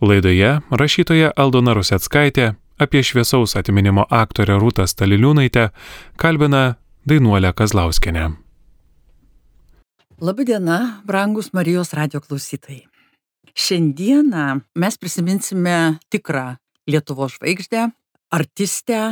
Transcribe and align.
Laidoje 0.00 0.54
rašytoja 0.72 1.28
Aldona 1.36 1.74
Ruseckaitė 1.76 2.54
apie 2.80 3.02
šviesaus 3.04 3.52
atminimo 3.60 4.06
aktorę 4.08 4.54
Rūtą 4.56 4.86
Staliliūnaitę 4.88 5.66
kalbina 6.16 6.76
Dainuolę 7.04 7.52
Kazlauskenę. 7.52 8.30
Labadiena, 10.20 11.02
brangus 11.04 11.52
Marijos 11.52 11.92
radio 11.92 12.20
klausytojai. 12.20 12.86
Šiandieną 13.54 14.60
mes 14.74 14.96
prisiminsime 14.98 15.98
tikrą 16.08 16.56
Lietuvos 16.88 17.36
žvaigždę, 17.36 17.90
artistę 18.32 19.02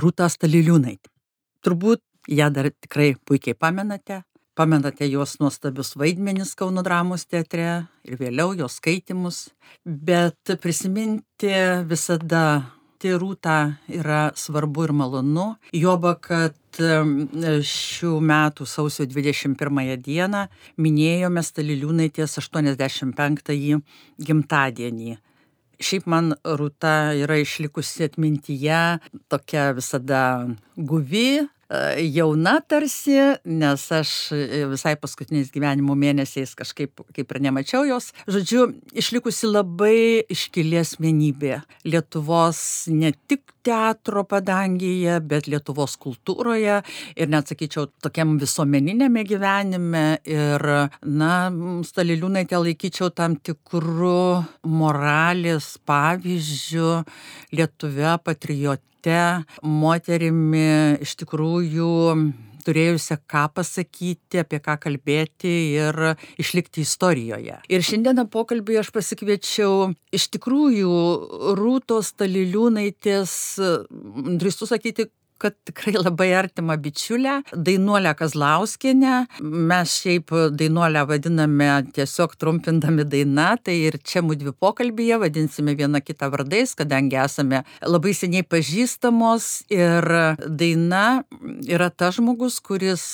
Rūtą 0.00 0.30
Staliliūnaitę. 0.32 1.12
Turbūt 1.60 2.00
ją 2.28 2.48
dar 2.48 2.70
tikrai 2.72 3.16
puikiai 3.20 3.52
pamenate. 3.54 4.22
Pamenate 4.58 5.06
jos 5.06 5.36
nuostabius 5.38 5.92
vaidmenis 5.94 6.56
Kauno 6.58 6.82
dramos 6.82 7.22
teatre 7.30 7.84
ir 8.02 8.16
vėliau 8.18 8.56
jos 8.58 8.80
skaitimus. 8.80 9.36
Bet 9.86 10.50
prisiminti 10.58 11.52
visada 11.86 12.42
rūta 12.98 13.78
yra 13.86 14.32
svarbu 14.34 14.88
ir 14.88 14.92
malonu. 14.98 15.44
Joba, 15.70 16.16
kad 16.18 16.56
šių 16.74 18.10
metų 18.18 18.66
sausio 18.66 19.06
21 19.06 20.02
dieną 20.02 20.40
minėjome 20.76 21.44
Staliliūnaitės 21.46 22.34
85-ąjį 22.42 23.78
gimtadienį. 24.18 25.18
Šiaip 25.78 26.08
man 26.10 26.32
rūta 26.42 27.14
yra 27.14 27.38
išlikusi 27.38 28.08
atmintyje 28.08 28.98
tokia 29.30 29.70
visada 29.78 30.48
guvi, 30.74 31.46
jauna 32.14 32.58
tarsi, 32.64 33.16
nes 33.44 33.82
aš 33.92 34.12
visai 34.70 34.94
paskutiniais 35.00 35.50
gyvenimo 35.52 35.96
mėnesiais 35.98 36.54
kažkaip 36.56 37.02
kaip 37.16 37.34
ir 37.34 37.42
nemačiau 37.44 37.84
jos. 37.88 38.10
Žodžiu, 38.30 38.70
išlikusi 38.96 39.50
labai 39.50 40.24
iškilė 40.32 40.80
asmenybė 40.80 41.60
Lietuvos 41.88 42.60
ne 42.92 43.12
tik 43.28 43.52
teatro 43.68 44.24
padangėje, 44.28 45.18
bet 45.28 45.48
Lietuvos 45.50 45.96
kultūroje 46.00 46.80
ir 47.16 47.30
net 47.30 47.50
sakyčiau 47.50 47.88
tokiam 48.02 48.36
visuomeninėme 48.40 49.24
gyvenime. 49.28 50.06
Ir, 50.28 50.64
na, 51.04 51.32
Staliliūnaitę 51.88 52.60
laikyčiau 52.62 53.12
tam 53.14 53.36
tikrų 53.36 54.42
moralės 54.68 55.74
pavyzdžių 55.88 56.92
Lietuvė 57.58 58.16
patriotė 58.24 59.22
moterimi 59.62 60.68
iš 61.04 61.18
tikrųjų 61.22 61.94
turėjusią 62.68 63.18
ką 63.30 63.44
pasakyti, 63.56 64.42
apie 64.44 64.60
ką 64.64 64.76
kalbėti 64.84 65.54
ir 65.80 65.98
išlikti 66.40 66.84
istorijoje. 66.84 67.58
Ir 67.72 67.86
šiandieną 67.88 68.28
pokalbį 68.32 68.80
aš 68.82 68.92
pasikviečiau 68.94 69.92
iš 70.14 70.28
tikrųjų 70.36 70.92
Rūtos 71.58 72.12
Taliliūnaitės, 72.20 73.32
drįstu 74.40 74.68
sakyti, 74.68 75.08
kad 75.38 75.54
tikrai 75.68 75.94
labai 75.98 76.30
artima 76.36 76.76
bičiulė, 76.80 77.38
Dainuolė 77.54 78.14
Kazlauskienė. 78.18 79.14
Mes 79.42 79.94
šiaip 80.02 80.32
Dainuolę 80.58 81.04
vadiname 81.08 81.68
tiesiog 81.94 82.34
trumpindami 82.40 83.06
daina, 83.08 83.52
tai 83.62 83.76
ir 83.88 83.98
čia 84.02 84.22
mūdvi 84.26 84.54
pokalbėje 84.58 85.20
vadinsime 85.22 85.74
vieną 85.78 86.02
kitą 86.04 86.30
vardais, 86.32 86.74
kadangi 86.78 87.18
esame 87.22 87.62
labai 87.86 88.14
seniai 88.16 88.44
pažįstamos 88.46 89.48
ir 89.74 90.08
daina 90.48 91.04
yra 91.68 91.90
ta 91.90 92.10
žmogus, 92.14 92.58
kuris, 92.64 93.04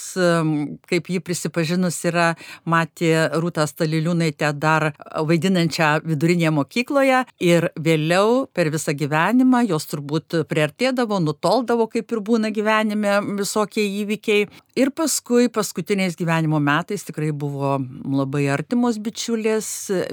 kaip 0.88 1.10
jį 1.12 1.20
prisipažinus, 1.24 2.00
yra 2.08 2.32
matė 2.68 3.12
Rūtą 3.34 3.66
Staliliūnaitę 3.68 4.52
dar 4.60 4.90
vaidinančią 5.14 5.90
vidurinėje 6.06 6.54
mokykloje 6.54 7.22
ir 7.44 7.68
vėliau 7.80 8.44
per 8.54 8.70
visą 8.72 8.94
gyvenimą 8.96 9.64
jos 9.68 9.88
turbūt 9.90 10.40
priartėdavo, 10.48 11.20
nutoldavo 11.22 11.88
kaip 11.92 12.13
ir 12.14 12.22
būna 12.24 12.52
gyvenime 12.54 13.18
visokie 13.38 13.84
įvykiai. 14.02 14.48
Ir 14.74 14.90
paskui, 14.90 15.46
paskutiniais 15.54 16.16
gyvenimo 16.18 16.58
metais 16.58 17.04
tikrai 17.06 17.28
buvo 17.30 17.76
labai 18.10 18.48
artimos 18.50 18.96
bičiulės, 18.98 19.68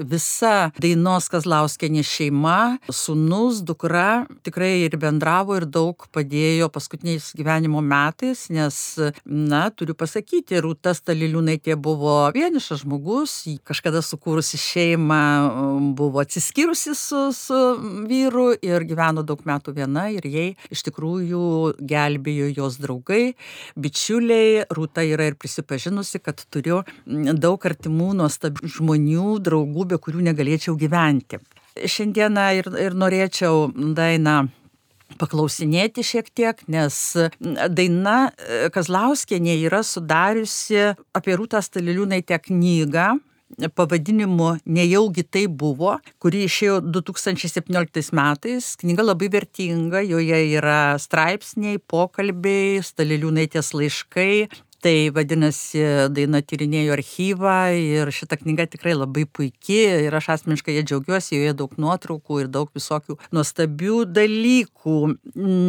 visa 0.06 0.70
dainos 0.78 1.26
Kazlauskienė 1.32 2.04
šeima, 2.06 2.58
sunus, 2.86 3.58
dukra 3.66 4.28
tikrai 4.46 4.84
ir 4.84 4.94
bendravo 5.02 5.56
ir 5.58 5.66
daug 5.66 6.06
padėjo 6.14 6.68
paskutiniais 6.70 7.32
gyvenimo 7.34 7.82
metais, 7.82 8.44
nes, 8.54 8.78
na, 9.26 9.64
turiu 9.74 9.96
pasakyti, 9.98 10.60
Rūta 10.62 10.94
Staliliūnaitė 10.94 11.74
buvo 11.74 12.14
vienišas 12.34 12.84
žmogus, 12.84 13.34
kažkada 13.66 14.04
sukūrusi 14.06 14.60
šeimą, 14.62 15.22
buvo 15.98 16.22
atsiskyrusi 16.22 16.94
su, 16.98 17.24
su 17.34 17.60
vyru 18.06 18.52
ir 18.62 18.86
gyveno 18.86 19.26
daug 19.26 19.42
metų 19.48 19.74
viena 19.76 20.06
ir 20.14 20.26
jai 20.30 20.48
iš 20.70 20.86
tikrųjų 20.86 21.42
gelbėjo 21.92 22.50
jos 22.56 22.78
draugai, 22.82 23.34
bičiuliai. 23.76 24.64
Rūta 24.72 25.04
yra 25.06 25.28
ir 25.30 25.38
prisipažinusi, 25.40 26.22
kad 26.24 26.40
turiu 26.52 26.82
daug 27.06 27.68
artimų 27.68 28.12
nuostabių 28.22 28.72
žmonių, 28.78 29.28
draugų, 29.44 29.88
be 29.92 30.00
kurių 30.02 30.24
negalėčiau 30.30 30.76
gyventi. 30.80 31.40
Šiandieną 31.72 32.48
ir, 32.58 32.68
ir 32.88 32.96
norėčiau 32.98 33.70
dainą 33.96 34.42
paklausinėti 35.20 36.04
šiek 36.04 36.30
tiek, 36.34 36.62
nes 36.72 36.96
daina 37.72 38.16
Kazlauskienė 38.74 39.58
yra 39.66 39.82
sudariusi 39.86 40.92
apie 41.16 41.36
Rūtą 41.38 41.60
Staliliūnaitę 41.64 42.38
knygą 42.48 43.12
pavadinimu 43.74 44.56
Nejaugi 44.66 45.24
tai 45.24 45.46
buvo, 45.46 45.96
kuri 46.22 46.44
išėjo 46.48 46.80
2017 46.94 48.12
metais. 48.16 48.72
Knyga 48.80 49.06
labai 49.06 49.30
vertinga, 49.32 50.02
joje 50.06 50.40
yra 50.58 50.98
straipsniai, 51.02 51.80
pokalbiai, 51.90 52.82
Staliliūnaitės 52.84 53.72
laiškai, 53.76 54.48
Tai 54.82 55.12
vadinasi, 55.14 55.78
daina 56.10 56.40
tyrinėjo 56.42 56.96
archyvą 56.96 57.52
ir 57.78 58.08
šita 58.10 58.34
knyga 58.40 58.64
tikrai 58.66 58.96
labai 58.96 59.22
puikiai 59.30 60.08
ir 60.08 60.14
aš 60.18 60.32
asmeniškai 60.34 60.74
ją 60.74 60.82
džiaugiuosi, 60.88 61.36
joje 61.36 61.52
daug 61.60 61.76
nuotraukų 61.78 62.40
ir 62.42 62.48
daug 62.50 62.72
visokių 62.74 63.14
nuostabių 63.30 64.00
dalykų, 64.10 64.96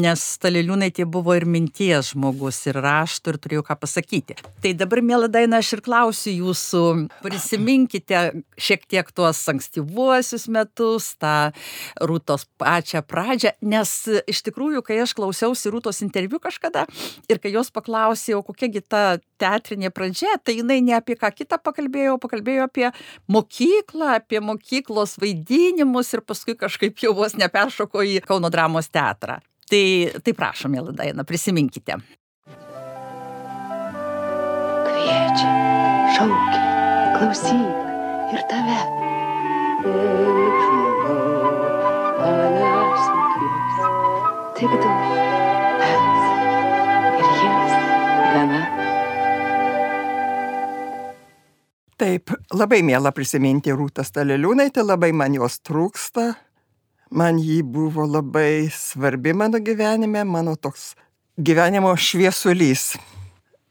nes 0.02 0.24
Staliliūnaitė 0.40 1.06
buvo 1.06 1.36
ir 1.38 1.46
minties 1.46 2.10
žmogus, 2.16 2.64
ir 2.72 2.80
raštų, 2.82 3.36
ir 3.36 3.40
turėjau 3.44 3.66
ką 3.68 3.78
pasakyti. 3.84 4.40
Tai 4.66 4.72
dabar, 4.82 5.04
mėla 5.06 5.30
daina, 5.30 5.62
aš 5.62 5.76
ir 5.78 5.84
klausiu 5.86 6.34
jūsų, 6.34 6.84
prisiminkite 7.22 8.24
šiek 8.58 8.90
tiek 8.90 9.14
tuos 9.14 9.44
ankstyvuosius 9.54 10.48
metus, 10.50 11.12
tą 11.22 11.36
Rūtos 12.02 12.48
pačią 12.58 13.04
pradžią, 13.06 13.54
nes 13.62 13.94
iš 14.26 14.42
tikrųjų, 14.50 14.82
kai 14.90 15.04
aš 15.06 15.14
klausiausi 15.22 15.70
Rūtos 15.70 16.02
interviu 16.02 16.42
kažkada 16.42 16.88
ir 17.30 17.38
kai 17.44 17.54
jos 17.54 17.70
paklausė, 17.70 18.40
o 18.40 18.42
kokiagi 18.42 18.82
ta 18.82 19.03
teatrinė 19.42 19.92
pradžia, 19.94 20.38
tai 20.44 20.58
jinai 20.60 20.80
ne 20.86 20.96
apie 20.98 21.18
ką 21.20 21.32
kitą 21.36 21.60
pakalbėjo, 21.64 22.18
pakalbėjo 22.22 22.68
apie 22.68 22.90
mokyklą, 23.32 24.18
apie 24.20 24.42
mokyklos 24.44 25.18
vaidinimus 25.22 26.14
ir 26.16 26.24
paskui 26.26 26.58
kažkaip 26.60 27.04
jau 27.04 27.14
vos 27.18 27.38
neperšoko 27.40 28.06
į 28.08 28.20
Kauno 28.28 28.52
dramos 28.54 28.92
teatrą. 28.94 29.40
Tai, 29.70 29.86
tai 30.24 30.34
prašom, 30.38 30.76
mėly 30.76 30.94
Daina, 30.96 31.24
prisiminkite. 31.28 31.98
Kviečia, 34.90 35.54
šaukia, 36.18 36.62
klausyk 37.18 38.36
ir 38.36 38.44
tave. 38.52 38.82
Eik 39.84 40.62
žmogau, 40.68 41.56
manęs 42.20 43.10
nekvies. 43.16 43.82
Tik 44.60 44.78
du, 44.78 44.94
pats 45.82 46.24
ir 47.18 47.28
jis 47.42 47.76
gana. 48.36 48.83
Taip, 52.04 52.34
labai 52.52 52.82
mėla 52.84 53.14
prisiminti 53.16 53.72
Rūtą 53.72 54.04
Staliliūnaitę, 54.04 54.84
labai 54.84 55.14
man 55.16 55.38
jos 55.38 55.62
trūksta. 55.64 56.34
Man 57.16 57.38
ji 57.40 57.62
buvo 57.64 58.04
labai 58.04 58.68
svarbi 58.76 59.32
mano 59.32 59.62
gyvenime, 59.64 60.26
mano 60.28 60.58
toks 60.60 60.98
gyvenimo 61.40 61.94
šviesulys. 61.96 62.98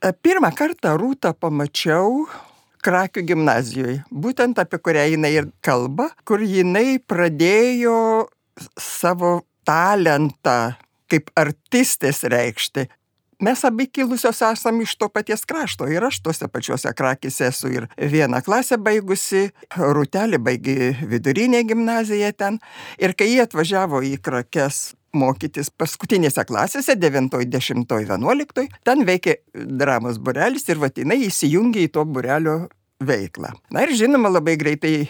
E, 0.01 0.15
Pirmą 0.17 0.49
kartą 0.57 0.95
Rūtą 0.97 1.35
pamačiau 1.37 2.25
Krakių 2.81 3.27
gimnazijoje, 3.35 3.99
būtent 4.09 4.65
apie 4.65 4.81
kurią 4.81 5.05
jinai 5.13 5.35
ir 5.37 5.51
kalba, 5.61 6.09
kur 6.25 6.41
jinai 6.41 7.03
pradėjo 7.05 8.31
savo 8.81 9.43
talentą 9.69 10.79
kaip 11.13 11.29
artistės 11.37 12.25
reikšti. 12.33 12.89
Mes 13.43 13.65
abi 13.65 13.89
kilusios 13.91 14.39
esam 14.47 14.81
iš 14.81 14.93
to 14.95 15.09
paties 15.11 15.43
krašto 15.45 15.89
ir 15.91 16.05
aš 16.07 16.21
tuose 16.23 16.47
pačiuose 16.49 16.93
krakise 16.95 17.49
esu 17.51 17.73
ir 17.75 17.89
vieną 17.99 18.39
klasę 18.47 18.79
baigusi, 18.79 19.49
Rūtelį 19.75 20.39
baigi 20.39 20.77
vidurinę 21.11 21.65
gimnaziją 21.67 22.31
ten. 22.39 22.61
Ir 23.03 23.17
kai 23.19 23.33
jie 23.33 23.41
atvažiavo 23.43 24.05
į 24.07 24.13
krakes 24.23 24.93
mokytis 25.11 25.73
paskutinėse 25.75 26.45
klasėse, 26.47 26.95
9, 26.95 27.35
10, 27.57 27.83
11, 27.91 28.69
ten 28.87 29.05
veikė 29.11 29.37
dramos 29.83 30.23
burelis 30.23 30.71
ir 30.71 30.79
vatinai 30.79 31.19
įsijungė 31.27 31.89
į 31.89 31.93
to 31.99 32.07
burelio 32.07 32.57
veiklą. 33.03 33.57
Na 33.75 33.83
ir 33.83 33.97
žinoma, 33.99 34.31
labai 34.39 34.55
greitai 34.61 35.09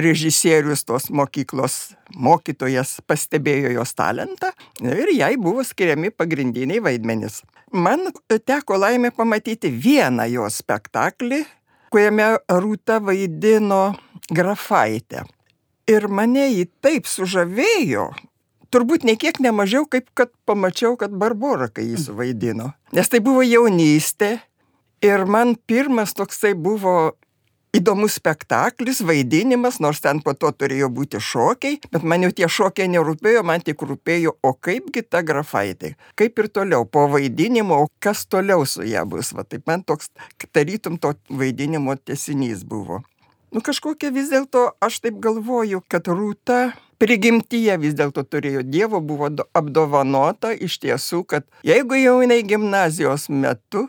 režisierius 0.00 0.84
tos 0.88 1.08
mokyklos 1.14 1.94
mokytojas 2.16 2.98
pastebėjo 3.08 3.72
jos 3.76 3.94
talentą 3.94 4.52
ir 4.82 5.12
jai 5.14 5.34
buvo 5.40 5.64
skiriami 5.66 6.10
pagrindiniai 6.10 6.82
vaidmenys. 6.84 7.42
Man 7.70 8.08
teko 8.28 8.80
laimė 8.80 9.12
pamatyti 9.14 9.70
vieną 9.70 10.26
jos 10.32 10.58
spektaklį, 10.64 11.44
kuriame 11.90 12.32
Rūta 12.50 12.98
vaidino 13.02 13.92
grafaitę. 14.30 15.24
Ir 15.90 16.06
mane 16.10 16.48
jį 16.50 16.66
taip 16.82 17.06
sužavėjo, 17.10 18.10
turbūt 18.70 19.06
niekiek 19.06 19.40
nemažiau, 19.42 19.86
kaip 19.90 20.10
kad 20.14 20.30
pamačiau, 20.46 20.96
kad 20.98 21.14
Barbora, 21.14 21.70
kai 21.70 21.88
jį 21.88 21.98
suvaidino. 22.04 22.70
Nes 22.94 23.10
tai 23.10 23.22
buvo 23.22 23.42
jaunystė 23.46 24.36
ir 25.02 25.26
man 25.26 25.56
pirmas 25.66 26.14
toksai 26.14 26.54
buvo 26.54 27.14
įdomus 27.76 28.16
spektaklis, 28.18 29.00
vaidinimas, 29.06 29.78
nors 29.80 30.00
ten 30.02 30.20
po 30.24 30.34
to 30.34 30.50
turėjo 30.52 30.90
būti 30.92 31.20
šokiai, 31.22 31.78
bet 31.92 32.04
man 32.06 32.26
jau 32.26 32.32
tie 32.34 32.48
šokiai 32.50 32.90
nerūpėjo, 32.90 33.44
man 33.46 33.62
tik 33.64 33.84
rūpėjo, 33.86 34.34
o 34.42 34.52
kaipgi 34.54 35.04
ta 35.06 35.22
grafaitė, 35.26 35.94
kaip 36.18 36.38
ir 36.42 36.50
toliau, 36.50 36.84
po 36.84 37.06
vaidinimo, 37.12 37.86
kas 38.02 38.26
toliau 38.26 38.66
su 38.66 38.86
ją 38.86 39.06
bus, 39.08 39.32
va 39.36 39.46
taip 39.46 39.66
man 39.70 39.84
toks, 39.86 40.10
tarytum 40.52 40.98
to 40.98 41.14
vaidinimo 41.30 41.96
tesinys 41.96 42.66
buvo. 42.66 43.02
Nu 43.50 43.62
kažkokia 43.66 44.12
vis 44.14 44.30
dėlto, 44.30 44.68
aš 44.82 45.00
taip 45.06 45.18
galvoju, 45.22 45.82
kad 45.90 46.06
rūta 46.06 46.60
prigimtyje 47.02 47.74
vis 47.82 47.96
dėlto 47.98 48.22
turėjo 48.22 48.62
Dievo, 48.62 49.00
buvo 49.02 49.30
apdovanota 49.58 50.52
iš 50.54 50.78
tiesų, 50.84 51.24
kad 51.26 51.46
jeigu 51.66 51.98
jau 51.98 52.20
jinai 52.22 52.44
gimnazijos 52.46 53.26
metu, 53.32 53.88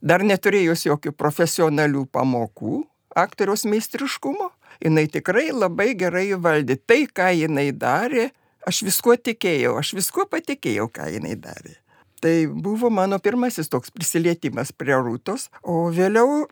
dar 0.00 0.24
neturėjus 0.24 0.84
jokių 0.88 1.14
profesionalių 1.16 2.04
pamokų, 2.12 2.82
aktoriaus 3.18 3.64
meistriškumo, 3.68 4.50
jinai 4.84 5.06
tikrai 5.10 5.50
labai 5.52 5.94
gerai 5.98 6.28
valdė. 6.36 6.78
Tai, 6.86 7.02
ką 7.06 7.30
jinai 7.42 7.70
darė, 7.76 8.30
aš 8.66 8.84
viskuo 8.86 9.16
tikėjau, 9.16 9.76
aš 9.80 9.94
viskuo 9.98 10.26
patikėjau, 10.30 10.88
ką 10.92 11.10
jinai 11.16 11.36
darė. 11.40 11.76
Tai 12.20 12.34
buvo 12.52 12.90
mano 12.92 13.18
pirmasis 13.18 13.70
toks 13.72 13.92
prisilietimas 13.94 14.74
prie 14.76 14.92
Rūtos, 14.92 15.48
o 15.64 15.88
vėliau 15.94 16.44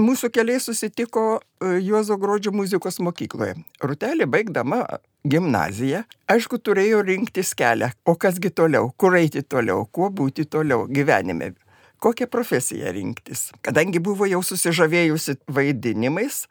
mūsų 0.00 0.30
keliai 0.34 0.58
susitiko 0.58 1.38
Juozo 1.62 2.16
Grodžio 2.18 2.50
muzikos 2.54 2.98
mokykloje. 2.98 3.54
Rutelė 3.82 4.26
baigdama 4.26 4.82
gimnaziją, 5.24 6.02
aišku, 6.28 6.58
turėjo 6.58 7.04
rinktis 7.06 7.54
kelią, 7.56 7.92
o 8.04 8.16
kasgi 8.18 8.50
toliau, 8.50 8.90
kur 8.98 9.14
eiti 9.16 9.44
toliau, 9.46 9.86
kuo 9.86 10.10
būti 10.10 10.48
toliau 10.50 10.88
gyvenime 10.90 11.54
kokią 12.04 12.28
profesiją 12.30 12.92
rinktis. 12.92 13.48
Kadangi 13.64 14.02
buvo 14.04 14.28
jau 14.28 14.42
susižavėjusi 14.44 15.38
vaidinimais, 15.56 16.44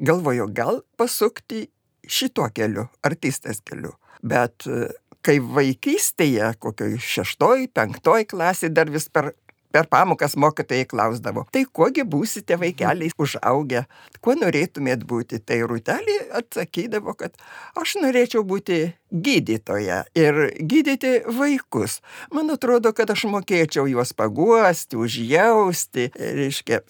galvojo 0.00 0.48
gal 0.52 0.82
pasukti 1.00 1.66
šituo 2.04 2.50
keliu, 2.56 2.88
artistės 3.06 3.62
keliu. 3.64 3.94
Bet 4.20 4.66
kai 5.24 5.38
vaikystėje, 5.40 6.52
kokioj 6.60 6.98
šeštoj, 7.04 7.68
penktoj 7.76 8.26
klasė 8.28 8.70
dar 8.72 8.92
vis 8.92 9.08
per 9.12 9.32
per 9.72 9.88
pamokas 9.90 10.36
mokytojai 10.40 10.86
klausdavo, 10.90 11.46
tai 11.52 11.64
kuogi 11.64 12.04
būsite 12.06 12.58
vaikeliai 12.60 13.12
užaugę, 13.20 13.84
kuo 14.20 14.36
norėtumėt 14.38 15.06
būti. 15.08 15.40
Tai 15.46 15.60
rūtelį 15.70 16.16
atsakydavo, 16.40 17.14
kad 17.18 17.34
aš 17.80 17.96
norėčiau 18.02 18.44
būti 18.46 18.82
gydytoja 19.10 20.04
ir 20.18 20.40
gydyti 20.60 21.20
vaikus. 21.38 21.98
Man 22.34 22.52
atrodo, 22.54 22.94
kad 22.96 23.10
aš 23.10 23.26
mokėčiau 23.30 23.88
juos 23.90 24.14
paguosti, 24.16 24.98
užjausti, 25.00 26.10
reiškia. 26.14 26.82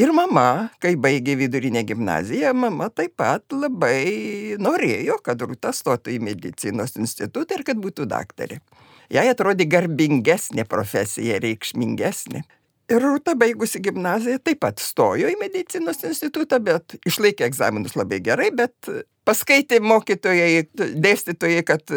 Ir 0.00 0.14
mama, 0.16 0.70
kai 0.80 0.94
baigė 0.96 1.34
vidurinę 1.36 1.82
gimnaziją, 1.84 2.54
mama 2.56 2.86
taip 2.94 3.18
pat 3.20 3.52
labai 3.52 4.56
norėjo, 4.62 5.18
kad 5.20 5.42
Rūta 5.44 5.74
stotų 5.76 6.14
į 6.14 6.20
medicinos 6.24 6.96
institutą 6.96 7.58
ir 7.58 7.66
kad 7.68 7.82
būtų 7.82 8.06
daktarė. 8.08 8.62
Jai 9.10 9.26
atrodė 9.32 9.66
garbingesnė 9.70 10.64
profesija, 10.70 11.40
reikšmingesnė. 11.42 12.44
Ir 12.90 13.04
Rūta 13.04 13.36
baigusi 13.38 13.78
gimnaziją 13.82 14.40
taip 14.42 14.60
pat 14.64 14.82
stojo 14.82 15.30
į 15.30 15.36
medicinos 15.38 16.02
institutą, 16.06 16.58
bet 16.62 16.96
išlaikė 17.06 17.46
egzaminus 17.46 17.94
labai 17.98 18.18
gerai, 18.22 18.48
bet 18.54 18.90
paskaitė 19.26 19.78
mokytojai, 19.82 20.64
dėstytojai, 20.74 21.62
kad 21.66 21.94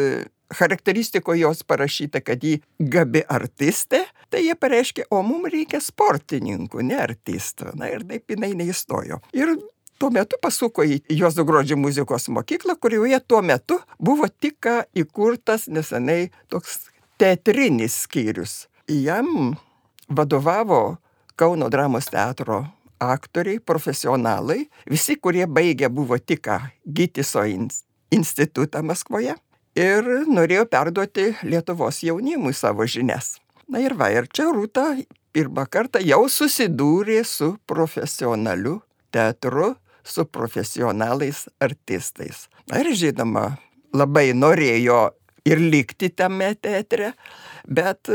charakteristiko 0.53 1.33
jos 1.33 1.63
parašyta, 1.65 2.21
kad 2.21 2.43
ji 2.45 2.59
gabi 2.77 3.23
artistė, 3.25 4.03
tai 4.29 4.45
jie 4.45 4.53
pareiškė, 4.59 5.07
o 5.09 5.23
mums 5.25 5.49
reikia 5.53 5.81
sportininkų, 5.81 6.85
ne 6.85 7.01
artistų. 7.01 7.73
Na 7.79 7.89
ir 7.89 8.05
taip 8.09 8.29
jinai 8.29 8.53
neįstojo. 8.61 9.17
Ir 9.33 9.55
tuo 9.97 10.11
metu 10.13 10.37
pasuko 10.41 10.85
į 10.85 11.01
Juozo 11.17 11.45
Grodžio 11.47 11.77
muzikos 11.79 12.29
mokyklą, 12.33 12.77
kurioje 12.77 13.17
tuo 13.25 13.41
metu 13.41 13.81
buvo 13.97 14.29
tik 14.29 14.69
įkurtas 14.93 15.69
nesenai 15.73 16.27
toks 16.53 16.92
teatrinis 17.23 18.01
skyrius. 18.03 18.67
Jam 18.87 19.55
vadovavo 20.09 20.97
Kauno 21.35 21.69
dramos 21.69 22.05
teatro 22.05 22.65
aktoriai, 22.99 23.59
profesionalai, 23.59 24.65
visi, 24.91 25.15
kurie 25.15 25.47
baigė 25.47 25.87
buvo 25.89 26.17
tik 26.19 26.49
Gytiso 26.85 27.45
institutą 28.11 28.83
Maskvoje 28.83 29.33
ir 29.75 30.09
norėjo 30.27 30.67
perduoti 30.69 31.31
Lietuvos 31.47 32.03
jaunimui 32.03 32.53
savo 32.53 32.85
žinias. 32.85 33.39
Na 33.71 33.79
ir 33.79 33.95
va, 33.95 34.11
ir 34.11 34.27
čia 34.27 34.51
Rūta 34.51 34.91
pirmą 35.33 35.65
kartą 35.71 36.03
jau 36.03 36.27
susidūrė 36.27 37.23
su 37.23 37.55
profesionaliu 37.65 38.81
teatru, 39.15 39.73
su 40.03 40.27
profesionalais 40.27 41.47
artistais. 41.63 42.49
Na 42.67 42.83
ir 42.83 42.91
žinoma, 42.93 43.55
labai 43.95 44.33
norėjo 44.35 45.13
ir 45.47 45.59
likti 45.59 46.09
tame 46.09 46.53
teatre, 46.55 47.13
bet 47.67 48.11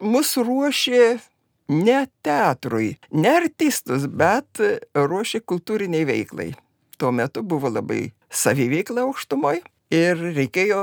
mus 0.00 0.36
ruošė 0.38 1.18
ne 1.72 1.98
teatrui, 2.22 2.94
ne 3.10 3.32
artistus, 3.40 4.06
bet 4.06 4.62
ruošė 4.94 5.42
kultūriniai 5.42 6.06
veiklai. 6.06 6.52
Tuo 6.96 7.12
metu 7.12 7.42
buvo 7.42 7.68
labai 7.72 8.10
saviveikla 8.32 9.04
aukštumoj 9.04 9.60
ir 9.94 10.22
reikėjo 10.36 10.82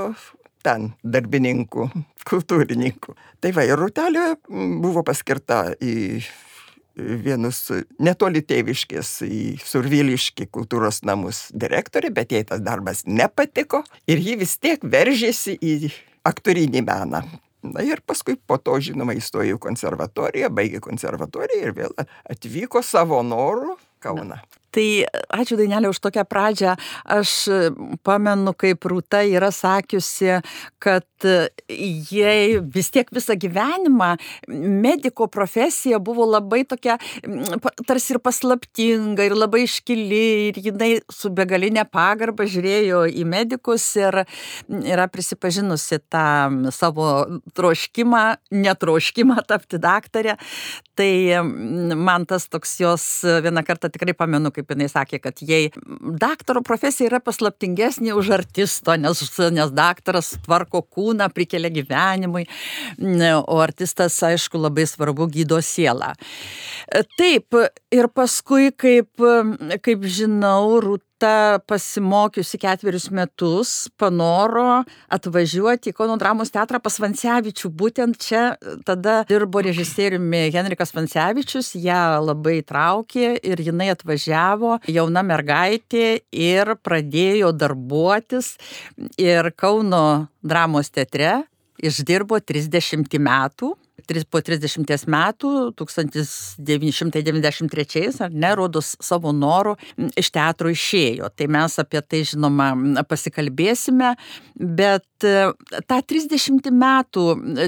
ten 0.63 0.91
darbininkų, 1.03 1.89
kultūrininkų. 2.29 3.15
Tai 3.43 3.51
va, 3.55 3.65
ir 3.67 3.79
Rutelė 3.79 4.33
buvo 4.47 5.03
paskirta 5.05 5.73
į 5.83 6.23
vienus 6.95 7.65
netoli 8.01 8.43
tėviškės 8.45 9.11
į 9.25 9.41
Surviliškį 9.65 10.47
kultūros 10.53 11.01
namus 11.07 11.47
direktorė, 11.53 12.13
bet 12.13 12.33
jai 12.35 12.43
tas 12.47 12.61
darbas 12.63 13.03
nepatiko 13.07 13.83
ir 14.07 14.21
ji 14.21 14.37
vis 14.43 14.57
tiek 14.61 14.83
veržėsi 14.83 15.57
į 15.57 15.93
aktorinį 16.27 16.83
meną. 16.85 17.23
Na 17.63 17.83
ir 17.85 18.01
paskui 18.03 18.35
po 18.35 18.57
to, 18.59 18.75
žinoma, 18.83 19.15
įstojo 19.15 19.55
į 19.55 19.61
konservatoriją, 19.63 20.49
baigė 20.51 20.81
konservatoriją 20.83 21.69
ir 21.69 21.77
vėl 21.77 21.95
atvyko 22.27 22.83
savo 22.83 23.21
norų 23.23 23.77
Kauną. 24.03 24.41
Tai 24.73 24.87
ačiū 25.37 25.57
Dainelė 25.59 25.91
už 25.93 26.01
tokią 26.01 26.25
pradžią. 26.25 26.75
Aš 27.05 27.33
pamenu, 28.05 28.55
kaip 28.57 28.85
Rūta 28.89 29.21
yra 29.29 29.51
sakiusi, 29.53 30.39
kad 30.81 31.05
jai 31.23 32.59
vis 32.73 32.89
tiek 32.93 33.09
visą 33.13 33.35
gyvenimą 33.39 34.13
mediko 34.49 35.27
profesija 35.31 35.99
buvo 36.03 36.25
labai 36.27 36.63
tokia, 36.67 36.97
tarsi 37.87 38.15
ir 38.15 38.19
paslaptinga, 38.23 39.27
ir 39.27 39.35
labai 39.37 39.63
iškili, 39.67 40.23
ir 40.49 40.59
jinai 40.67 40.91
su 41.11 41.31
begalinė 41.33 41.85
pagarba 41.91 42.47
žiūrėjo 42.49 43.05
į 43.13 43.25
medikus 43.29 43.85
ir 43.99 44.23
yra 44.67 45.07
prisipažinusi 45.11 46.01
tą 46.11 46.25
savo 46.75 47.09
troškimą, 47.55 48.23
netroškimą 48.51 49.43
tapti 49.47 49.79
daktarę. 49.81 50.37
Tai 50.93 51.09
man 51.97 52.27
tas 52.29 52.45
toks 52.51 52.75
jos 52.81 53.05
vieną 53.43 53.63
kartą 53.65 53.89
tikrai 53.89 54.13
pamenu, 54.17 54.51
kaip 54.53 54.69
jinai 54.69 54.89
sakė, 54.91 55.19
kad 55.23 55.41
jai 55.41 55.71
daktaro 56.21 56.61
profesija 56.65 57.09
yra 57.09 57.21
paslaptingesnė 57.23 58.13
už 58.17 58.29
artisto, 58.37 58.93
nes, 59.01 59.23
nes 59.55 59.73
daktaras 59.73 60.33
tvarko 60.45 60.83
kūną, 60.85 61.29
prikelia 61.33 61.71
gyvenimui, 61.73 62.45
o 63.41 63.57
artistas, 63.63 64.19
aišku, 64.27 64.61
labai 64.61 64.85
svarbu 64.89 65.29
gydo 65.33 65.57
sielą. 65.65 66.13
Taip, 67.17 67.57
ir 67.93 68.09
paskui, 68.13 68.69
kaip, 68.77 69.09
kaip 69.81 70.05
žinau, 70.05 70.77
Rūta 70.83 71.12
Rūta 71.23 71.61
pasimokiusi 71.71 72.57
ketverius 72.59 73.05
metus 73.15 73.69
panoro 73.95 74.81
atvažiuoti 75.07 75.93
į 75.93 75.95
Kauno 75.95 76.17
dramos 76.19 76.51
teatrą 76.51 76.81
pas 76.83 76.97
Vancevičių. 76.99 77.69
Būtent 77.71 78.19
čia 78.19 78.41
tada 78.83 79.21
dirbo 79.29 79.61
režisieriumi 79.63 80.49
Henrikas 80.51 80.91
Vancevičius, 80.91 81.77
ją 81.79 82.19
labai 82.25 82.57
traukė 82.67 83.37
ir 83.39 83.63
jinai 83.63 83.87
atvažiavo 83.93 84.81
jauna 84.91 85.23
mergaitė 85.23 86.25
ir 86.35 86.73
pradėjo 86.83 87.53
darbuotis 87.55 88.57
ir 89.15 89.53
Kauno 89.55 90.27
dramos 90.43 90.91
teatre 90.91 91.45
išdirbo 91.79 92.43
30 92.43 93.15
metų 93.15 93.71
po 94.29 94.41
30 94.41 95.07
metų, 95.09 95.73
1993, 95.79 98.21
ar 98.23 98.31
ne, 98.31 98.55
rodos 98.57 98.95
savo 99.03 99.31
norų 99.35 99.75
iš 100.19 100.31
teatro 100.33 100.69
išėjo. 100.73 101.29
Tai 101.35 101.47
mes 101.51 101.79
apie 101.81 102.01
tai, 102.01 102.23
žinoma, 102.27 102.73
pasikalbėsime, 103.09 104.15
bet 104.55 105.23
e, 105.27 105.51
tą 105.89 105.97
30 106.13 106.71
metų, 106.73 107.23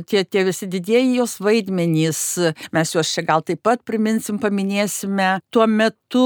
tie, 0.10 0.24
tie 0.24 0.42
visi 0.48 0.66
didieji 0.72 1.18
jos 1.20 1.34
vaidmenys, 1.44 2.22
mes 2.76 2.96
juos 2.96 3.08
čia 3.14 3.22
gal 3.28 3.42
taip 3.46 3.60
pat 3.66 3.80
priminsim, 3.88 4.40
paminėsime, 4.42 5.30
tuo 5.54 5.66
metu 5.70 6.26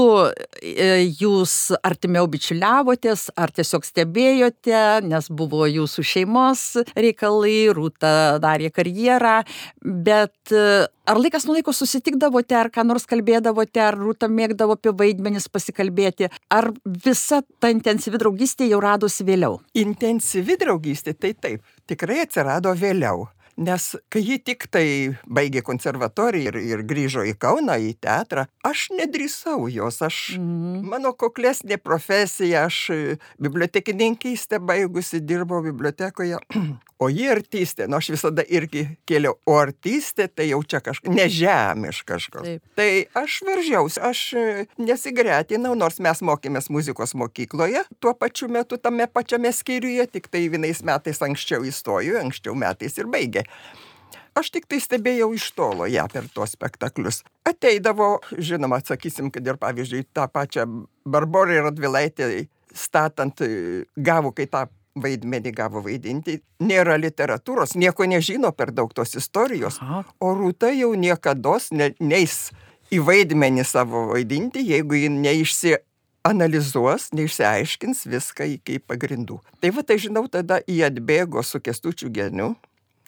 e, 0.60 1.06
jūs 1.20 1.54
artimiau 1.86 2.26
bičiuliavotės, 2.30 3.20
ar 3.40 3.48
tiesiog 3.54 3.82
stebėjote, 3.86 4.82
nes 5.06 5.30
buvo 5.30 5.66
jūsų 5.70 6.00
šeimos 6.12 6.60
reikalai, 6.96 7.70
rūta 7.76 8.12
darė 8.42 8.70
karjerą, 8.74 9.40
bet 10.06 10.52
ar 11.10 11.20
laikas 11.20 11.46
nuo 11.46 11.56
laiko 11.56 11.74
susitikdavote, 11.76 12.56
ar 12.56 12.70
ką 12.74 12.84
nors 12.86 13.06
kalbėdavote, 13.10 13.82
ar 13.82 13.98
rūta 13.98 14.28
mėgdavo 14.30 14.78
apie 14.78 14.94
vaidmenis 15.02 15.48
pasikalbėti, 15.52 16.30
ar 16.50 16.70
visa 17.04 17.42
ta 17.60 17.72
intensyvi 17.72 18.20
draugystė 18.22 18.70
jau 18.70 18.80
radosi 18.84 19.26
vėliau? 19.26 19.60
Intensyvi 19.74 20.58
draugystė, 20.60 21.16
tai 21.18 21.34
taip, 21.34 21.66
tikrai 21.90 22.22
atsirado 22.24 22.74
vėliau. 22.78 23.28
Nes 23.60 23.90
kai 24.08 24.22
ji 24.24 24.38
tik 24.40 24.66
tai 24.72 24.84
baigė 25.28 25.60
konservatoriją 25.66 26.52
ir, 26.52 26.58
ir 26.64 26.84
grįžo 26.88 27.26
į 27.28 27.34
Kauną, 27.40 27.76
į 27.76 27.92
teatrą, 28.00 28.46
aš 28.64 28.86
nedrįsau 28.96 29.68
jos, 29.68 30.00
aš, 30.06 30.20
mm. 30.40 30.86
mano 30.88 31.12
kuklesnė 31.12 31.76
profesija, 31.82 32.64
aš 32.70 32.78
bibliotekininkystę 33.42 34.62
baigusi, 34.64 35.20
dirbau 35.20 35.60
bibliotekoje, 35.66 36.40
O 37.00 37.06
ji 37.08 37.30
artistė, 37.32 37.86
nu 37.88 37.96
aš 37.96 38.10
visada 38.12 38.42
irgi 38.52 38.82
kėliau, 39.08 39.38
o 39.48 39.54
artistė 39.56 40.26
tai 40.28 40.50
jau 40.50 40.58
čia 40.68 40.82
kažkas 40.84 41.14
nežemiš 41.16 42.02
kažkas. 42.04 42.44
Taip. 42.44 42.66
Tai 42.76 42.88
aš 43.22 43.38
veržiausi, 43.46 44.00
aš 44.04 44.20
e, 44.36 44.42
nesigretinau, 44.76 45.72
nors 45.80 45.96
mes 46.04 46.20
mokėmės 46.28 46.68
muzikos 46.68 47.16
mokykloje, 47.16 47.86
tuo 48.04 48.12
pačiu 48.12 48.50
metu 48.52 48.76
tame 48.76 49.06
pačiame 49.08 49.48
skyriuje, 49.56 50.10
tik 50.12 50.28
tai 50.28 50.44
vienais 50.52 50.84
metais 50.84 51.24
anksčiau 51.24 51.64
įstoju, 51.70 52.18
anksčiau 52.20 52.52
metais 52.52 53.00
ir 53.00 53.08
baigė. 53.08 53.46
Aš 54.38 54.52
tik 54.54 54.68
tai 54.70 54.78
stebėjau 54.80 55.32
iš 55.34 55.48
tolo 55.58 55.88
ją 55.90 56.06
per 56.12 56.28
tuos 56.30 56.54
spektaklius. 56.54 57.24
Ateidavo, 57.48 58.20
žinoma, 58.38 58.78
atsakysim, 58.78 59.30
kad 59.34 59.46
ir 59.46 59.58
pavyzdžiui 59.60 60.06
tą 60.14 60.28
pačią 60.30 60.66
Barborą 61.04 61.64
Radvilaitę 61.66 62.30
statant, 62.74 63.40
e, 63.40 63.84
gavo, 63.96 64.30
kai 64.32 64.46
tą 64.46 64.68
vaidmenį 65.00 65.52
gavo 65.54 65.82
vaidinti, 65.84 66.40
nėra 66.62 66.96
literatūros, 67.00 67.76
nieko 67.78 68.06
nežino 68.10 68.50
per 68.52 68.72
daug 68.74 68.92
tos 68.94 69.14
istorijos, 69.18 69.78
Aha. 69.82 70.02
o 70.20 70.32
Rūta 70.34 70.70
jau 70.74 70.94
niekada 70.94 71.58
ne, 71.72 71.92
neis 72.00 72.50
į 72.90 73.00
vaidmenį 73.06 73.64
savo 73.64 74.08
vaidinti, 74.10 74.64
jeigu 74.66 74.98
ji 74.98 75.12
neišsianalizuos, 75.14 77.10
neišsiaiškins 77.14 78.06
viską 78.10 78.48
iki 78.56 78.80
pagrindų. 78.82 79.40
Tai 79.62 79.70
va 79.76 79.86
tai 79.86 79.98
žinau, 80.02 80.26
tada 80.28 80.60
jie 80.66 80.82
atbėgo 80.86 81.42
su 81.46 81.62
kestučiu 81.62 82.10
geniu 82.10 82.54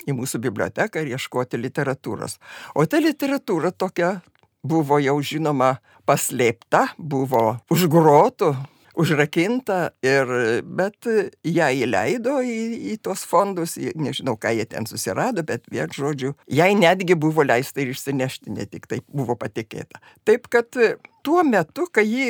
į 0.06 0.16
mūsų 0.18 0.40
biblioteką 0.42 1.02
ir 1.02 1.14
ieškoti 1.16 1.60
literatūros. 1.60 2.38
O 2.74 2.86
ta 2.86 3.00
literatūra 3.02 3.72
tokia 3.72 4.20
buvo 4.62 4.98
jau 5.02 5.18
žinoma 5.22 5.76
paslėpta, 6.06 6.88
buvo 6.98 7.58
užgrotų 7.72 8.54
užrakinta 8.98 9.92
ir 10.04 10.32
bet 10.64 11.08
ją 11.46 11.68
įleido 11.84 12.38
į, 12.44 12.58
į 12.92 12.98
tuos 13.04 13.24
fondus, 13.28 13.76
nežinau, 13.78 14.36
ką 14.40 14.54
jie 14.56 14.66
ten 14.68 14.88
susirado, 14.88 15.44
bet 15.46 15.64
vien 15.72 15.90
žodžiu, 15.92 16.34
jai 16.50 16.72
netgi 16.78 17.16
buvo 17.18 17.44
leista 17.46 17.82
ir 17.82 17.92
išsinešti, 17.94 18.52
ne 18.56 18.68
tik 18.68 18.88
taip 18.90 19.06
buvo 19.12 19.36
patikėta. 19.38 20.02
Taip 20.28 20.48
kad 20.52 20.76
tuo 21.22 21.42
metu, 21.46 21.86
kai 21.92 22.04
ji, 22.06 22.28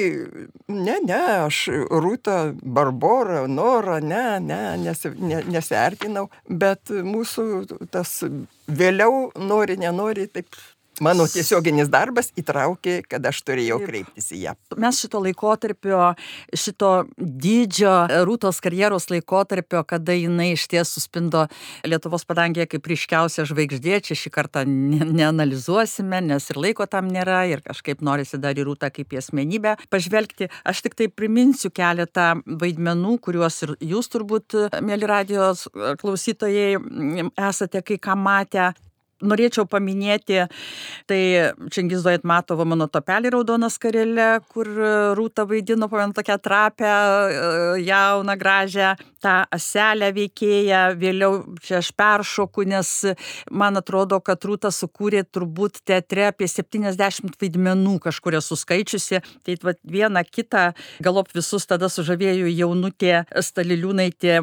ne, 0.68 0.98
ne, 1.04 1.20
aš 1.46 1.64
Rūta, 1.90 2.36
Barbora, 2.62 3.46
Nora, 3.48 3.98
ne, 4.04 4.38
ne, 4.44 4.60
nesi, 4.82 5.12
ne 5.18 5.42
nesiartinau, 5.48 6.28
bet 6.48 6.92
mūsų 6.92 7.46
tas 7.92 8.20
vėliau 8.68 9.30
nori, 9.40 9.78
nenori, 9.80 10.28
taip 10.28 10.60
Mano 11.02 11.24
tiesioginis 11.26 11.88
darbas 11.90 12.28
įtraukė, 12.38 13.00
kad 13.10 13.24
aš 13.26 13.40
turėjau 13.42 13.80
kreiptis 13.82 14.28
į 14.36 14.42
ją. 14.44 14.52
Mes 14.78 15.00
šito 15.02 15.18
laikotarpio, 15.24 16.12
šito 16.54 16.90
dydžio 17.18 17.94
Rūtos 18.28 18.60
karjeros 18.62 19.08
laikotarpio, 19.10 19.82
kada 19.88 20.14
jinai 20.14 20.52
iš 20.52 20.68
ties 20.70 20.92
suspindo 20.94 21.48
Lietuvos 21.82 22.22
padangėje 22.28 22.68
kaip 22.76 22.86
ryškiausia 22.92 23.46
žvaigždė, 23.50 23.98
čia 24.06 24.18
šį 24.20 24.32
kartą 24.36 24.62
ne, 24.68 25.00
neanalizuosime, 25.08 26.22
nes 26.28 26.46
ir 26.54 26.62
laiko 26.62 26.86
tam 26.86 27.10
nėra 27.10 27.42
ir 27.50 27.64
kažkaip 27.66 28.04
norisi 28.06 28.38
dar 28.38 28.54
į 28.54 28.68
Rūtą 28.70 28.92
kaip 28.94 29.10
į 29.10 29.22
asmenybę 29.24 29.74
pažvelgti. 29.90 30.52
Aš 30.62 30.84
tik 30.86 30.94
tai 31.00 31.10
priminsiu 31.10 31.72
keletą 31.74 32.28
vaidmenų, 32.46 33.16
kuriuos 33.26 33.58
ir 33.66 33.74
jūs 33.90 34.12
turbūt, 34.14 34.60
mėly 34.86 35.10
radijos 35.10 35.66
klausytojai, 35.74 36.78
esate 37.50 37.82
kai 37.82 37.98
ką 37.98 38.18
matę 38.22 38.70
norėčiau 39.22 39.66
paminėti, 39.70 40.42
tai 41.10 41.20
Čengizo 41.72 42.10
Aitmatovo 42.12 42.66
mano 42.68 42.88
topelį 42.90 43.32
raudonas 43.34 43.78
karelė, 43.82 44.42
kur 44.52 44.68
Rūta 45.16 45.46
vaidino, 45.48 45.88
pamenu, 45.92 46.14
tokią 46.16 46.38
trapę, 46.42 46.88
e, 46.88 47.80
jauną, 47.86 48.36
gražią, 48.38 48.94
tą 49.22 49.34
aselę 49.54 50.10
veikėją, 50.16 50.82
vėliau 50.98 51.40
čia 51.62 51.78
aš 51.80 51.92
peršoku, 51.98 52.66
nes 52.68 52.90
man 53.50 53.78
atrodo, 53.80 54.20
kad 54.24 54.42
Rūta 54.42 54.72
sukūrė 54.74 55.24
turbūt 55.30 55.82
teatre 55.86 56.28
apie 56.30 56.48
70 56.50 57.38
vaidmenų 57.40 57.98
kažkur 58.08 58.38
esu 58.40 58.58
skaičiusi, 58.58 59.22
tai 59.46 59.58
va, 59.62 59.76
vieną 59.84 60.24
kitą, 60.28 60.70
galop 61.02 61.30
visus 61.34 61.66
tada 61.70 61.90
sužavėjau 61.92 62.50
jaunutė 62.50 63.22
Staliliūnaitė 63.42 64.40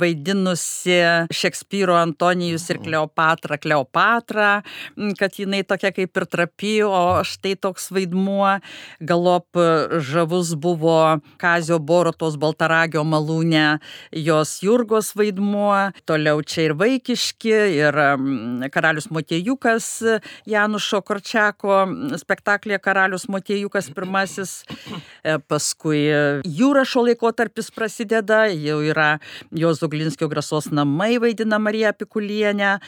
vaidinusi 0.00 0.98
Šekspyro 1.34 1.96
Antonijus 2.00 2.68
ir 2.72 2.80
Kleopatra. 2.84 3.58
Kleopatra 3.60 4.13
Kleopatrą, 4.14 4.62
kad 5.18 5.38
jinai 5.38 5.64
tokia 5.64 5.90
kaip 5.92 6.16
ir 6.16 6.26
trapi, 6.26 6.82
o 6.82 7.22
štai 7.24 7.56
toks 7.56 7.90
vaidmuo. 7.90 8.60
Galop 9.00 9.46
žavus 9.98 10.54
buvo 10.54 11.20
Kazio 11.38 11.78
Borotos 11.78 12.36
Baltaragio 12.36 13.04
malūnė, 13.04 13.80
jos 14.12 14.62
Jurgos 14.62 15.14
vaidmuo, 15.16 15.92
toliau 16.06 16.42
čia 16.42 16.68
ir 16.68 16.74
vaikiški, 16.78 17.54
ir 17.78 17.98
karalius 18.70 19.10
Motiejukas 19.10 20.02
Janušo 20.46 21.02
Korčiako 21.02 21.84
spektaklėje 22.20 22.80
Karalius 22.82 23.26
Motiejukas 23.28 23.90
pirmasis, 23.94 24.64
e, 25.24 25.38
paskui 25.38 26.06
Jūrašo 26.44 27.04
laikotarpis 27.08 27.70
prasideda, 27.74 28.46
jau 28.52 28.80
yra 28.84 29.18
Jozo 29.50 29.88
Glinskio 29.88 30.28
grasos 30.28 30.70
namai 30.70 31.16
vaidina 31.22 31.58
Marija 31.58 31.92
Pikulienė, 31.92 32.78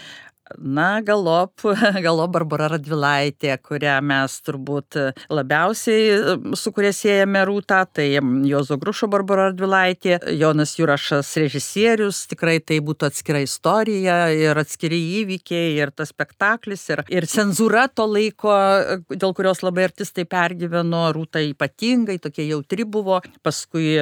Na, 0.59 1.01
galop, 1.03 1.59
galop 2.07 2.31
Barbara 2.37 2.69
Radvilaitė, 2.71 3.57
kurią 3.67 3.97
mes 4.07 4.37
turbūt 4.47 4.99
labiausiai 5.33 6.55
su 6.55 6.71
kuria 6.75 6.93
siejame 6.95 7.43
rūtą, 7.49 7.81
tai 7.99 8.07
Jozo 8.47 8.79
Grušo 8.79 9.09
Barbara 9.11 9.49
Radvilaitė, 9.51 10.21
Jonas 10.39 10.77
Jurašas 10.79 11.33
režisierius, 11.43 12.23
tikrai 12.31 12.61
tai 12.63 12.79
būtų 12.85 13.09
atskira 13.11 13.41
istorija 13.43 14.19
ir 14.35 14.61
atskiri 14.63 15.01
įvykiai 15.23 15.75
ir 15.81 15.91
tas 15.91 16.15
spektaklis 16.15 16.87
ir, 16.95 17.03
ir 17.11 17.27
cenzūra 17.31 17.89
to 17.91 18.07
laiko, 18.07 18.55
dėl 19.11 19.35
kurios 19.35 19.65
labai 19.67 19.89
artistai 19.91 20.29
pergyveno, 20.31 21.09
rūta 21.17 21.43
ypatingai, 21.43 22.21
tokia 22.23 22.47
jautri 22.53 22.87
buvo, 22.87 23.19
paskui 23.43 23.97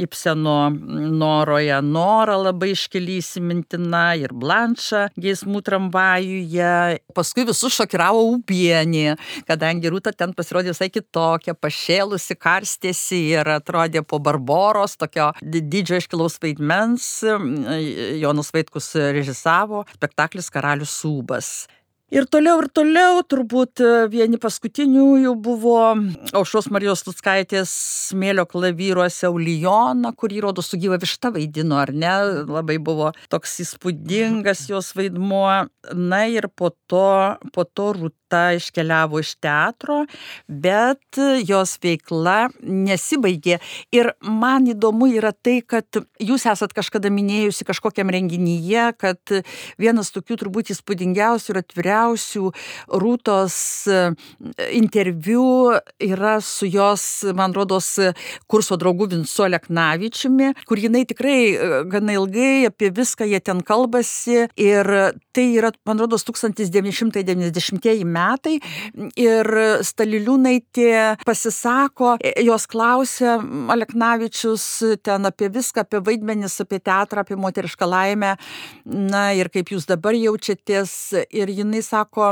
Ipseno 0.00 0.56
Noroje 0.72 1.82
Nora 1.84 2.40
labai 2.40 2.72
iškeli 2.72 3.20
įsimintina 3.20 4.14
ir 4.16 4.32
Blanša, 4.32 5.10
Geismų 5.20 5.49
jausmų 5.50 5.62
tramvajuje. 5.64 7.00
Paskui 7.14 7.44
visus 7.46 7.74
šokiravo 7.74 8.22
upienį, 8.36 9.16
kadangi 9.46 9.90
Rūta 9.90 10.12
ten 10.12 10.32
pasirodė 10.34 10.72
visai 10.72 10.90
kitokia, 10.90 11.54
pašėlusi, 11.54 12.36
karstėsi 12.38 13.30
ir 13.34 13.46
atrodė 13.48 14.02
po 14.02 14.18
Barboros, 14.18 14.96
tokio 14.96 15.32
didžio 15.42 15.98
iškilaus 15.98 16.38
vaidmens. 16.40 17.22
Jonas 18.20 18.52
Vaitkus 18.52 18.94
režisavo 18.94 19.84
spektaklis 19.94 20.50
Karalius 20.50 20.94
Sūbas. 21.02 21.66
Ir 22.10 22.24
toliau 22.26 22.58
ir 22.58 22.66
toliau, 22.74 23.20
turbūt 23.22 23.78
e, 23.86 23.90
vieni 24.10 24.34
paskutiniųjų 24.42 25.30
buvo 25.44 25.76
Aušos 26.34 26.66
Marijos 26.74 27.04
Tutskaitės 27.06 27.70
smėlio 28.10 28.42
klavyruose 28.50 29.30
Ulijona, 29.30 30.10
kurį 30.18 30.40
rodo 30.42 30.64
su 30.66 30.74
gyva 30.82 30.98
višta 30.98 31.30
vaidino, 31.30 31.78
ar 31.78 31.94
ne? 31.94 32.10
Labai 32.50 32.80
buvo 32.82 33.12
toks 33.30 33.60
įspūdingas 33.62 34.64
jos 34.72 34.90
vaidmuo. 34.98 35.68
Na 35.94 36.24
ir 36.26 36.50
po 36.50 36.72
to, 36.90 37.38
po 37.54 37.62
to 37.64 37.92
Rūta 37.94 38.56
iškeliavo 38.58 39.22
iš 39.22 39.36
teatro, 39.42 40.02
bet 40.50 41.18
jos 41.46 41.76
veikla 41.82 42.50
nesibaigė. 42.58 43.60
Ir 43.94 44.12
man 44.26 44.66
įdomu 44.70 45.08
yra 45.14 45.30
tai, 45.30 45.60
kad 45.62 46.02
jūs 46.18 46.48
esat 46.50 46.74
kažkada 46.74 47.10
minėjusi 47.10 47.66
kažkokiam 47.70 48.10
renginyje, 48.10 48.90
kad 48.98 49.38
vienas 49.78 50.10
tokių 50.14 50.42
turbūt 50.42 50.74
įspūdingiausių 50.74 51.54
ir 51.54 51.62
atviriausių 51.64 51.99
įdomiausių 52.00 52.50
Rūtos 53.00 53.56
e, 53.88 54.14
interviu 54.76 55.76
yra 56.00 56.40
su 56.40 56.66
jos, 56.66 57.24
man 57.34 57.52
rodos, 57.52 57.98
kurso 58.48 58.76
draugu 58.76 59.08
Vinsu 59.10 59.48
Leknavičiumi, 59.48 60.54
kur 60.66 60.78
jinai 60.78 61.04
tikrai 61.06 61.54
e, 61.54 61.82
gana 61.90 62.12
ilgai 62.16 62.66
apie 62.68 62.90
viską 62.90 63.26
jie 63.28 63.40
ten 63.40 63.60
kalbasi 63.62 64.48
ir 64.56 64.90
tai 65.32 65.46
yra, 65.56 65.72
man 65.86 65.98
rodos, 66.00 66.24
1990 66.24 68.04
metai 68.04 68.58
ir 69.16 69.46
Staliliūnaitė 69.84 71.22
pasisako, 71.26 72.16
e, 72.20 72.34
jos 72.44 72.66
klausia 72.70 73.38
Aleknavičius 73.70 74.66
ten 75.02 75.26
apie 75.28 75.50
viską, 75.52 75.84
apie 75.84 76.00
vaidmenis, 76.04 76.60
apie 76.60 76.80
teatrą, 76.80 77.24
apie 77.24 77.36
moterišką 77.36 77.86
laimę, 77.88 78.34
na 78.84 79.30
ir 79.36 79.50
kaip 79.52 79.70
jūs 79.74 79.86
dabar 79.88 80.16
jaučiatės 80.16 80.92
ir 81.30 81.50
jinai 81.50 81.82
sako 81.90 82.26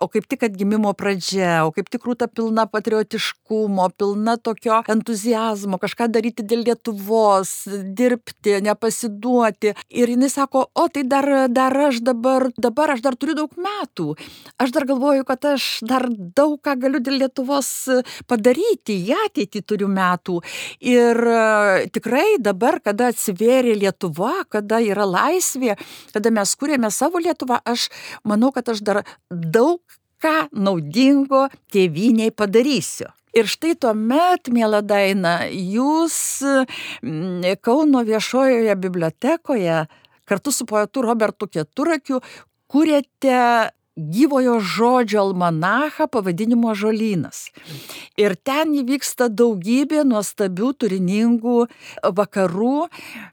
o 0.00 0.08
kaip 0.10 0.26
tik 0.30 0.44
atgimimo 0.48 0.92
pradžia, 0.96 1.64
o 1.66 1.72
kaip 1.74 1.88
tik 1.92 2.06
rūta 2.06 2.26
pilna 2.30 2.66
patriotiškumo, 2.70 3.88
pilna 3.98 4.36
tokio 4.36 4.80
entuzijazmo, 4.90 5.78
kažką 5.82 6.08
daryti 6.12 6.44
dėl 6.46 6.64
Lietuvos, 6.64 7.52
dirbti, 7.96 8.56
nepasiduoti. 8.64 9.74
Ir 9.94 10.14
jinai 10.14 10.30
sako, 10.32 10.66
o 10.74 10.86
tai 10.92 11.04
dar, 11.08 11.28
dar 11.52 11.76
aš 11.88 12.00
dabar, 12.04 12.48
dabar 12.56 12.94
aš 12.94 13.04
dar 13.04 13.18
turiu 13.20 13.36
daug 13.38 13.54
metų. 13.60 14.14
Aš 14.62 14.74
dar 14.74 14.88
galvoju, 14.88 15.26
kad 15.28 15.44
aš 15.54 15.68
dar 15.86 16.08
daug 16.10 16.56
ką 16.64 16.76
galiu 16.80 17.02
dėl 17.04 17.20
Lietuvos 17.24 17.70
padaryti, 18.30 18.98
į 19.04 19.14
ateitį 19.26 19.64
turiu 19.66 19.90
metų. 19.92 20.40
Ir 20.84 21.20
e, 21.20 21.86
tikrai 21.94 22.38
dabar, 22.42 22.80
kada 22.84 23.10
atsivėrė 23.12 23.76
Lietuva, 23.78 24.44
kada 24.52 24.80
yra 24.84 25.06
laisvė, 25.08 25.76
kada 26.14 26.32
mes 26.34 26.54
kūrėme 26.58 26.90
savo 26.94 27.22
Lietuvą, 27.22 27.60
aš 27.64 27.88
manau, 28.26 28.50
kad 28.54 28.68
aš 28.72 28.82
dar 28.84 29.02
daug 29.30 29.83
ką 30.24 30.48
naudingo 30.56 31.46
tėviniai 31.74 32.32
padarysiu. 32.32 33.10
Ir 33.34 33.48
štai 33.50 33.74
tuomet, 33.82 34.48
mėla 34.54 34.78
Daina, 34.86 35.40
jūs 35.50 36.16
mm, 37.02 37.56
Kauno 37.64 38.04
viešojoje 38.06 38.76
bibliotekoje 38.78 39.80
kartu 40.24 40.52
su 40.54 40.66
poetu 40.70 41.02
Robertu 41.02 41.48
Keturakiu 41.50 42.20
kūrėte 42.70 43.40
gyvojo 43.96 44.58
žodžio 44.60 45.20
almanachą 45.22 46.08
pavadinimu 46.10 46.74
Žolynas. 46.74 47.48
Ir 48.18 48.34
ten 48.36 48.74
įvyksta 48.74 49.28
daugybė 49.30 50.02
nuostabių, 50.08 50.72
turiningų 50.82 51.58
vakarų 52.18 52.88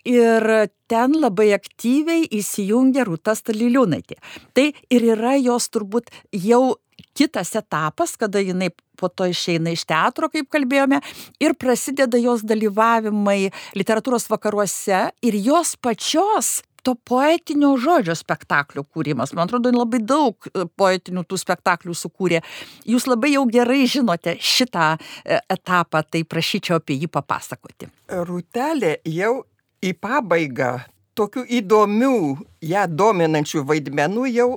ir 0.05 0.47
ten 0.91 1.17
labai 1.17 1.51
aktyviai 1.57 2.27
įsijungia 2.29 3.07
Rūta 3.07 3.33
Staliliūnaitė. 3.37 4.19
Tai 4.53 4.69
ir 4.93 5.09
yra 5.15 5.35
jos 5.39 5.69
turbūt 5.73 6.13
jau 6.35 6.77
kitas 7.17 7.55
etapas, 7.57 8.15
kada 8.19 8.39
jinai 8.39 8.69
po 8.99 9.09
to 9.09 9.25
išeina 9.31 9.73
iš 9.73 9.87
teatro, 9.89 10.29
kaip 10.29 10.51
kalbėjome, 10.53 11.01
ir 11.41 11.55
prasideda 11.57 12.19
jos 12.21 12.45
dalyvavimai 12.45 13.49
literatūros 13.77 14.29
vakaruose 14.29 15.07
ir 15.25 15.37
jos 15.41 15.73
pačios 15.81 16.59
to 16.83 16.95
poetinio 16.95 17.73
žodžio 17.81 18.15
spektaklių 18.17 18.83
kūrimas. 18.89 19.33
Man 19.37 19.47
atrodo, 19.47 19.71
labai 19.75 20.01
daug 20.03 20.49
e, 20.49 20.65
poetinių 20.77 21.23
tų 21.27 21.39
spektaklių 21.41 21.95
sukūrė. 21.97 22.41
Jūs 22.89 23.07
labai 23.09 23.33
jau 23.35 23.45
gerai 23.49 23.83
žinote 23.89 24.37
šitą 24.39 24.95
e, 24.97 25.39
etapą, 25.51 26.03
tai 26.03 26.23
prašyčiau 26.27 26.79
apie 26.81 26.97
jį 27.01 27.11
papasakoti. 27.11 27.91
Rūtelė 28.29 28.97
jau 29.09 29.35
į 29.81 29.93
pabaigą 29.97 30.73
tokių 31.17 31.45
įdomių, 31.61 32.17
ją 32.65 32.87
dominančių 32.89 33.65
vaidmenų 33.67 34.27
jau 34.31 34.49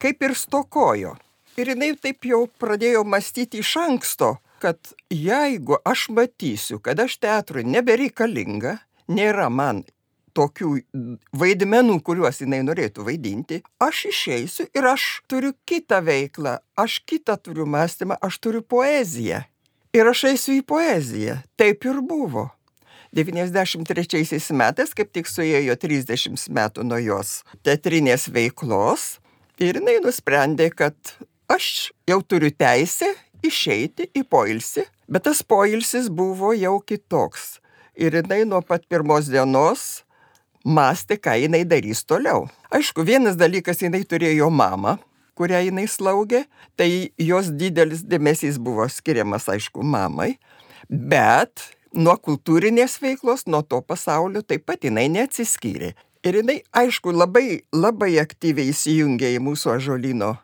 kaip 0.00 0.22
ir 0.26 0.36
stokojo. 0.36 1.16
Ir 1.60 1.74
jinai 1.74 1.92
taip 2.00 2.24
jau 2.24 2.44
pradėjo 2.60 3.02
mąstyti 3.04 3.60
iš 3.60 3.74
anksto, 3.82 4.36
kad 4.62 4.92
jeigu 5.12 5.80
aš 5.84 6.08
matysiu, 6.14 6.78
kad 6.84 7.00
aš 7.00 7.18
teatrui 7.20 7.64
nebereikalinga, 7.68 8.78
nėra 9.10 9.48
man 9.52 9.82
tokių 10.36 10.70
vaidmenų, 11.36 11.98
kuriuos 12.06 12.40
jinai 12.42 12.62
norėtų 12.66 13.06
vaidinti, 13.06 13.60
aš 13.82 14.06
išeisiu 14.10 14.68
ir 14.76 14.88
aš 14.92 15.08
turiu 15.30 15.52
kitą 15.68 16.00
veiklą, 16.06 16.58
aš 16.78 17.00
kitą 17.08 17.36
turiu 17.40 17.66
mąstymą, 17.66 18.18
aš 18.20 18.40
turiu 18.42 18.62
poeziją. 18.62 19.44
Ir 19.96 20.06
aš 20.06 20.28
eisiu 20.30 20.54
į 20.60 20.64
poeziją. 20.66 21.40
Taip 21.58 21.84
ir 21.88 21.98
buvo. 22.06 22.48
93 23.10 24.54
metais, 24.54 24.92
kaip 24.94 25.10
tik 25.10 25.26
suėjo 25.26 25.74
30 25.82 26.46
metų 26.54 26.84
nuo 26.86 27.00
jos 27.02 27.40
teatrinės 27.66 28.28
veiklos, 28.30 29.16
ir 29.58 29.80
jinai 29.80 29.98
nusprendė, 30.04 30.70
kad 30.70 30.94
aš 31.50 31.90
jau 32.08 32.20
turiu 32.22 32.52
teisę 32.54 33.10
išeiti 33.42 34.06
į 34.16 34.24
poilsį, 34.30 34.86
bet 35.10 35.26
tas 35.26 35.42
poilsis 35.42 36.06
buvo 36.06 36.52
jau 36.54 36.78
kitoks. 36.80 37.58
Ir 37.98 38.14
jinai 38.20 38.44
nuo 38.48 38.62
pat 38.64 38.86
pirmos 38.88 39.28
dienos 39.28 40.04
mąstė, 40.64 41.18
ką 41.20 41.36
jinai 41.44 41.64
darys 41.68 42.04
toliau. 42.04 42.48
Aišku, 42.74 43.04
vienas 43.06 43.38
dalykas, 43.40 43.80
jinai 43.82 44.02
turėjo 44.04 44.50
mamą, 44.52 44.98
kurią 45.38 45.64
jinai 45.70 45.86
slaugė, 45.88 46.44
tai 46.76 47.10
jos 47.18 47.50
didelis 47.56 48.04
dėmesys 48.04 48.60
buvo 48.60 48.86
skiriamas, 48.88 49.48
aišku, 49.48 49.82
mamai, 49.82 50.34
bet 50.88 51.70
nuo 51.96 52.16
kultūrinės 52.20 52.98
veiklos, 53.02 53.46
nuo 53.46 53.62
to 53.62 53.80
pasaulio 53.80 54.42
taip 54.42 54.66
pat 54.68 54.84
jinai 54.84 55.08
neatsiskyrė. 55.12 55.94
Ir 56.20 56.36
jinai, 56.42 56.60
aišku, 56.76 57.14
labai, 57.16 57.62
labai 57.72 58.12
aktyviai 58.20 58.74
įsijungė 58.74 59.32
į 59.38 59.40
mūsų 59.40 59.78
ažolino, 59.78 60.34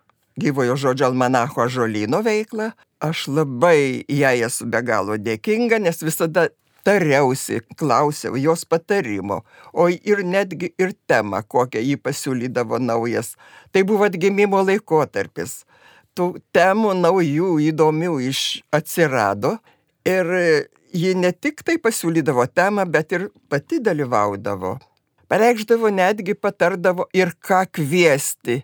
gyvojo 0.40 0.76
žodžio 0.80 1.10
almanacho 1.10 1.66
ažolino 1.66 2.22
veiklą. 2.24 2.70
Aš 3.04 3.26
labai 3.28 4.06
jai 4.08 4.38
esu 4.46 4.64
be 4.72 4.80
galo 4.80 5.18
dėkinga, 5.20 5.76
nes 5.84 6.00
visada 6.00 6.48
tariausi, 6.86 7.60
klausiau 7.78 8.38
jos 8.38 8.64
patarimo, 8.64 9.42
o 9.72 9.88
ir 9.90 10.22
netgi 10.24 10.70
ir 10.78 10.94
temą, 11.10 11.42
kokią 11.42 11.82
jį 11.82 11.96
pasiūlydavo 12.04 12.78
naujas. 12.82 13.34
Tai 13.74 13.82
buvo 13.88 14.06
atgimimo 14.06 14.62
laikotarpis. 14.62 15.64
Tų 16.16 16.36
temų 16.54 16.94
naujų, 16.96 17.56
įdomių 17.70 18.20
iš 18.30 18.42
atsirado 18.74 19.56
ir 20.06 20.30
ji 20.96 21.12
ne 21.18 21.32
tik 21.34 21.60
tai 21.66 21.76
pasiūlydavo 21.82 22.46
temą, 22.54 22.86
bet 22.88 23.12
ir 23.12 23.28
pati 23.50 23.82
dalyvaudavo. 23.82 24.76
Pareikšdavo 25.26 25.90
netgi 25.90 26.36
patardavo 26.38 27.08
ir 27.12 27.34
ką 27.42 27.64
kviesti 27.74 28.62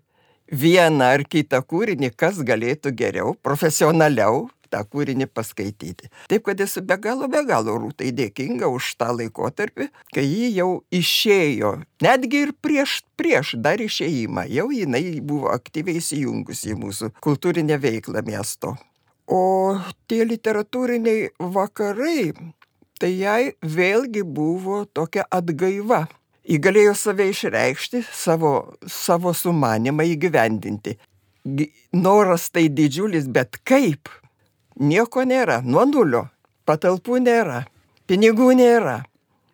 vieną 0.52 1.10
ar 1.16 1.24
kitą 1.26 1.58
kūrinį, 1.66 2.12
kas 2.14 2.38
galėtų 2.46 2.92
geriau, 2.94 3.34
profesionaliau 3.42 4.46
tą 4.72 4.82
kūrinį 4.88 5.28
paskaityti. 5.30 6.10
Taip 6.32 6.46
kad 6.48 6.60
esu 6.64 6.82
be 6.86 6.96
galo, 7.00 7.28
be 7.32 7.42
galo 7.48 7.76
rūtai 7.80 8.12
dėkinga 8.16 8.70
už 8.72 8.94
tą 9.00 9.10
laikotarpį, 9.18 9.88
kai 10.14 10.24
ji 10.26 10.52
jau 10.56 10.70
išėjo, 10.94 11.74
netgi 12.04 12.46
ir 12.46 12.54
prieš, 12.64 13.00
prieš 13.20 13.56
dar 13.64 13.82
išėjimą, 13.82 14.46
jau 14.52 14.70
jinai 14.72 15.04
buvo 15.20 15.52
aktyviai 15.52 16.00
įsijungusi 16.00 16.72
į 16.72 16.80
mūsų 16.80 17.12
kultūrinę 17.24 17.78
veiklą 17.82 18.24
miesto. 18.26 18.76
O 19.30 19.78
tie 20.10 20.24
literatūriniai 20.26 21.30
vakarai, 21.38 22.32
tai 23.00 23.12
jai 23.14 23.54
vėlgi 23.62 24.24
buvo 24.26 24.82
tokia 24.84 25.24
atgaiva. 25.30 26.04
Ji 26.42 26.58
galėjo 26.58 26.96
save 26.98 27.28
išreikšti, 27.30 28.02
savo, 28.10 28.74
savo 28.90 29.30
sumanimą 29.34 30.08
įgyvendinti. 30.16 30.96
Noras 31.94 32.48
tai 32.50 32.66
didžiulis, 32.70 33.28
bet 33.30 33.60
kaip? 33.66 34.10
Nieko 34.82 35.24
nėra, 35.28 35.60
nuo 35.64 35.84
nulio, 35.86 36.26
patalpų 36.66 37.22
nėra, 37.22 37.62
pinigų 38.10 38.50
nėra, 38.58 39.02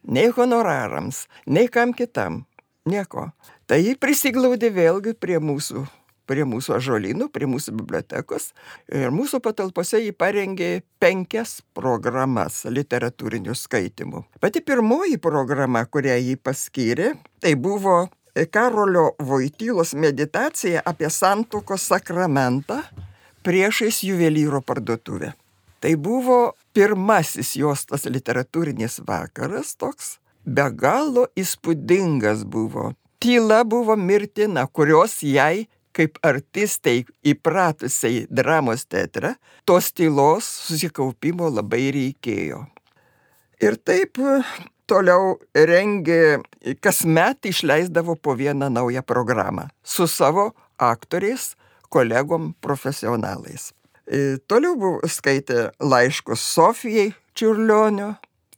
nei 0.09 0.33
honorarams, 0.35 1.27
nei 1.47 1.69
kam 1.69 1.93
kitam, 1.97 2.43
nieko. 2.89 3.31
Tai 3.69 3.79
jį 3.83 3.99
prisiglaudė 4.01 4.73
vėlgi 4.73 5.13
prie 5.21 5.37
mūsų, 5.45 5.85
prie 6.29 6.45
mūsų 6.49 6.77
ažolynų, 6.79 7.29
prie 7.33 7.49
mūsų 7.49 7.75
bibliotekos. 7.77 8.53
Ir 8.89 9.13
mūsų 9.13 9.43
patalpose 9.45 10.01
jį 10.01 10.15
parengė 10.17 10.71
penkias 11.01 11.59
programas 11.77 12.63
literatūrinių 12.69 13.57
skaitimų. 13.57 14.25
Pati 14.41 14.65
pirmoji 14.65 15.21
programa, 15.21 15.85
kurią 15.85 16.17
jį 16.17 16.39
paskyrė, 16.41 17.13
tai 17.45 17.53
buvo 17.61 18.07
Karolio 18.53 19.11
Voitylos 19.19 19.93
meditacija 19.99 20.85
apie 20.87 21.11
santokos 21.11 21.89
sakramentą 21.91 22.83
priešais 23.43 24.03
juvelyro 24.05 24.61
parduotuvę. 24.61 25.33
Tai 25.81 25.95
buvo 25.97 26.39
pirmasis 26.75 27.55
jos 27.61 27.87
tas 27.87 28.07
literatūrinis 28.11 29.01
vakaras 29.07 29.77
toks, 29.79 30.17
be 30.45 30.67
galo 30.75 31.29
įspūdingas 31.39 32.45
buvo. 32.45 32.93
Tyla 33.23 33.65
buvo 33.67 33.97
mirtina, 33.99 34.67
kurios 34.67 35.21
jai 35.23 35.67
kaip 35.99 36.19
artistai 36.23 37.03
įpratusiai 37.27 38.27
dramos 38.31 38.85
teatre, 38.87 39.35
tos 39.67 39.91
tylos 39.91 40.47
susikaupimo 40.69 41.51
labai 41.51 41.89
reikėjo. 41.95 42.63
Ir 43.59 43.79
taip 43.83 44.21
toliau 44.89 45.37
rengė, 45.55 46.39
kasmet 46.81 47.51
išleisdavo 47.51 48.15
po 48.23 48.37
vieną 48.39 48.71
naują 48.71 49.03
programą 49.03 49.67
su 49.83 50.07
savo 50.07 50.53
aktoriais, 50.79 51.57
kolegom 51.89 52.53
profesionalais. 52.61 53.73
E, 54.07 54.39
toliau 54.49 54.77
buvo 54.77 55.09
skaitę 55.09 55.71
laiškus 55.81 56.41
Sofijai 56.55 57.13
Čiurlionio, 57.37 58.15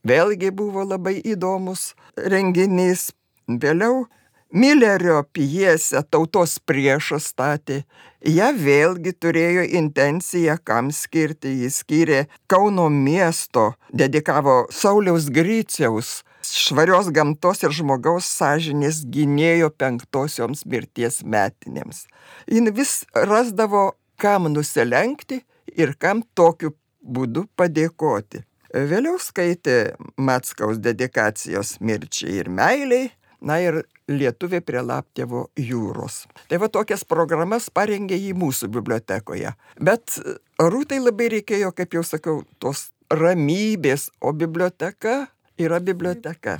vėlgi 0.06 0.52
buvo 0.54 0.84
labai 0.86 1.18
įdomus 1.26 1.92
renginys. 2.16 3.10
Vėliau 3.50 4.04
Millerio 4.50 5.20
pjesę 5.30 6.02
tautos 6.10 6.56
priešas 6.66 7.28
statė. 7.30 7.84
Ja 8.26 8.50
vėlgi 8.50 9.12
turėjo 9.14 9.62
intenciją, 9.78 10.56
kam 10.66 10.90
skirti. 10.90 11.52
Jis 11.62 11.80
skyrė 11.84 12.24
Kauno 12.50 12.88
miesto, 12.90 13.70
dedikavo 13.94 14.64
Sauliaus 14.74 15.30
Gryciaus 15.30 16.20
švarios 16.56 17.10
gamtos 17.14 17.62
ir 17.64 17.74
žmogaus 17.74 18.28
sąžinės 18.38 19.04
gynėjo 19.12 19.70
penktosioms 19.80 20.64
mirties 20.66 21.20
metinėms. 21.22 22.04
Jis 22.50 22.74
vis 22.76 22.92
rasdavo, 23.14 23.90
kam 24.20 24.50
nusilenkti 24.52 25.40
ir 25.76 25.94
kam 25.98 26.22
tokiu 26.34 26.74
būdu 27.00 27.46
padėkoti. 27.56 28.44
Vėliau 28.70 29.18
skaitė 29.18 29.96
Matskaus 30.20 30.78
dedikacijos 30.78 31.78
mirčiai 31.82 32.36
ir 32.38 32.50
meiliai, 32.54 33.08
na 33.40 33.58
ir 33.62 33.82
Lietuvė 34.10 34.60
prie 34.66 34.82
Laptėvo 34.82 35.48
jūros. 35.58 36.24
Tai 36.50 36.58
va 36.62 36.68
tokias 36.70 37.04
programas 37.06 37.68
parengė 37.70 38.18
į 38.18 38.32
mūsų 38.38 38.70
bibliotekoje. 38.74 39.54
Bet 39.80 40.18
Rūtai 40.60 40.98
labai 41.00 41.30
reikėjo, 41.36 41.70
kaip 41.74 41.94
jau 41.96 42.02
sakiau, 42.06 42.42
tos 42.62 42.90
ramybės, 43.10 44.10
o 44.20 44.34
biblioteka 44.36 45.30
yra 45.60 45.80
biblioteka. 45.84 46.58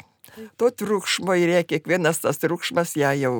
To 0.61 0.71
triukšmo 0.71 1.35
ir 1.41 1.55
jie, 1.57 1.63
kiekvienas 1.75 2.23
tas 2.23 2.39
triukšmas 2.39 2.95
ją 3.01 3.13
jau 3.19 3.35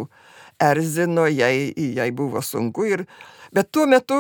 erzino, 0.61 1.29
jai, 1.31 1.71
jai 1.77 2.11
buvo 2.11 2.43
sunku. 2.45 2.89
Ir, 2.91 3.05
bet 3.55 3.71
tuo 3.73 3.87
metu, 3.91 4.19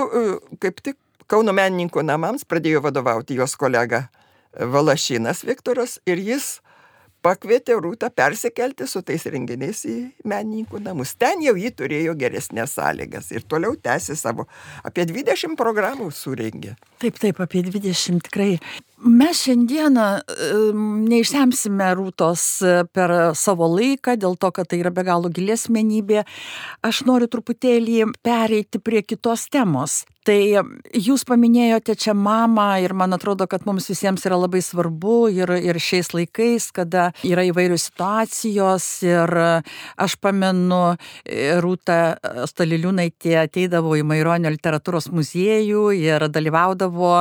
kaip 0.62 0.82
tik 0.84 1.00
Kauno 1.30 1.52
menininkų 1.54 2.02
namams 2.02 2.42
pradėjo 2.42 2.80
vadovauti 2.82 3.36
jos 3.38 3.52
kolega 3.54 4.08
Valašinas 4.50 5.44
Viktoras 5.46 6.00
ir 6.10 6.18
jis 6.18 6.56
pakvietė 7.22 7.76
Rūtą 7.78 8.08
persikelti 8.10 8.88
su 8.90 9.02
tais 9.06 9.26
renginiais 9.30 9.84
į 9.86 9.96
menininkų 10.26 10.80
namus. 10.82 11.12
Ten 11.20 11.44
jau 11.44 11.54
ji 11.54 11.70
turėjo 11.76 12.16
geresnės 12.18 12.74
sąlygas 12.74 13.30
ir 13.30 13.44
toliau 13.46 13.76
tęsė 13.78 14.16
savo. 14.18 14.48
Apie 14.82 15.04
20 15.06 15.54
programų 15.60 16.10
surengė. 16.16 16.74
Taip, 16.98 17.20
taip, 17.22 17.38
apie 17.44 17.62
20 17.68 18.26
tikrai. 18.26 18.56
Mes 19.00 19.38
šiandieną 19.46 20.06
neišsemsime 21.08 21.86
rūtos 21.96 22.42
per 22.92 23.14
savo 23.38 23.68
laiką, 23.72 24.18
dėl 24.20 24.36
to, 24.36 24.50
kad 24.52 24.68
tai 24.68 24.82
yra 24.82 24.92
be 24.92 25.06
galo 25.08 25.30
gilės 25.32 25.70
menybė. 25.72 26.26
Aš 26.84 27.06
noriu 27.08 27.30
truputėlį 27.32 28.10
pereiti 28.20 28.82
prie 28.84 29.00
kitos 29.00 29.46
temos. 29.48 30.02
Tai 30.28 30.36
jūs 30.92 31.22
paminėjote 31.24 31.94
čia 31.96 32.12
mamą 32.12 32.82
ir 32.84 32.92
man 32.92 33.16
atrodo, 33.16 33.46
kad 33.48 33.64
mums 33.64 33.86
visiems 33.88 34.26
yra 34.28 34.36
labai 34.36 34.60
svarbu 34.60 35.30
ir, 35.32 35.48
ir 35.64 35.78
šiais 35.80 36.12
laikais, 36.12 36.66
kada 36.76 37.06
yra 37.24 37.46
įvairios 37.48 37.86
situacijos 37.88 38.88
ir 39.08 39.32
aš 39.96 40.18
pamenu, 40.20 40.82
Rūta 41.64 41.96
Staliliūnaitė 42.52 43.38
ateidavo 43.46 43.96
į 43.96 44.04
Maironio 44.10 44.52
literatūros 44.52 45.08
muziejų 45.14 45.86
ir 45.96 46.28
dalyvaudavo 46.28 47.14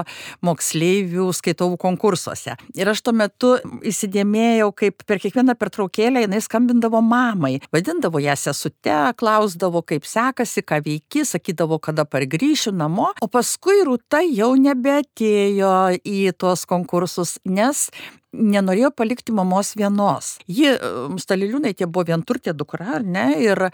moksleivių 0.44 1.30
skaitovų 1.70 1.78
konkursuose. 1.78 2.58
Ir 2.76 2.90
aš 2.90 3.02
tuo 3.02 3.14
metu 3.14 3.58
įsidėmėjau, 3.84 4.72
kaip 4.74 5.04
per 5.06 5.20
kiekvieną 5.20 5.56
pertraukėlę 5.58 6.26
jinai 6.26 6.42
skambindavo 6.42 7.02
mamai, 7.02 7.60
vadindavo 7.72 8.20
ją 8.20 8.36
sesute, 8.36 9.14
klausdavo, 9.18 9.82
kaip 9.84 10.06
sekasi, 10.06 10.62
ką 10.64 10.82
veiki, 10.84 11.26
sakydavo, 11.26 11.80
kada 11.80 12.06
pargrįšiu 12.06 12.74
namo 12.74 13.12
o 13.22 13.28
paskui 13.28 13.84
Rūta 13.86 14.22
jau 14.24 14.56
nebeatėjo 14.56 16.00
į 16.06 16.32
tuos 16.38 16.66
konkursus, 16.66 17.40
nes 17.46 17.90
nenorėjo 18.34 18.92
palikti 18.94 19.34
mamos 19.34 19.74
vienos. 19.76 20.38
Ji, 20.48 20.76
Staliliūnaitė, 21.18 21.88
buvo 21.88 22.06
vienturtė 22.12 22.54
dukra, 22.54 23.00
ar 23.00 23.04
ne? 23.04 23.32
Ir 23.42 23.70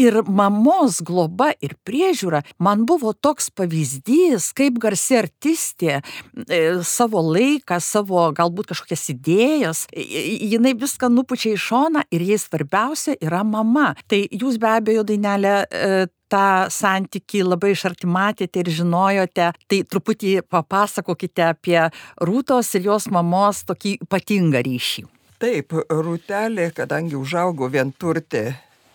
Ir 0.00 0.16
mamos 0.26 0.98
globa 1.06 1.52
ir 1.62 1.76
priežiūra 1.86 2.40
man 2.58 2.82
buvo 2.88 3.12
toks 3.14 3.52
pavyzdys, 3.54 4.48
kaip 4.58 4.80
garsi 4.82 5.20
artistė 5.20 6.00
e, 6.00 6.58
savo 6.82 7.22
laiką, 7.22 7.78
savo 7.78 8.24
galbūt 8.34 8.72
kažkokias 8.72 9.06
idėjas, 9.14 9.84
jinai 9.94 10.74
viską 10.80 11.12
nupučia 11.14 11.54
į 11.54 11.62
šoną 11.62 12.02
ir 12.10 12.26
jai 12.26 12.40
svarbiausia 12.42 13.14
yra 13.22 13.44
mama. 13.46 13.92
Tai 14.10 14.24
jūs 14.34 14.58
be 14.58 14.72
abejo 14.72 15.06
dainelę 15.06 15.54
e, 15.62 15.94
tą 16.34 16.66
santyki 16.74 17.44
labai 17.46 17.76
iš 17.76 17.86
arti 17.92 18.10
matėte 18.10 18.64
ir 18.64 18.70
žinojote, 18.74 19.52
tai 19.70 19.80
truputį 19.86 20.40
papasakokite 20.50 21.46
apie 21.52 21.78
Rūtos 22.18 22.72
ir 22.74 22.88
jos 22.90 23.06
mamos 23.14 23.62
tokį 23.68 24.00
ypatingą 24.08 24.64
ryšį. 24.66 25.06
Taip, 25.44 25.74
Rūtelė, 25.86 26.70
kadangi 26.74 27.14
užaugo 27.18 27.68
vienturtė, 27.70 28.44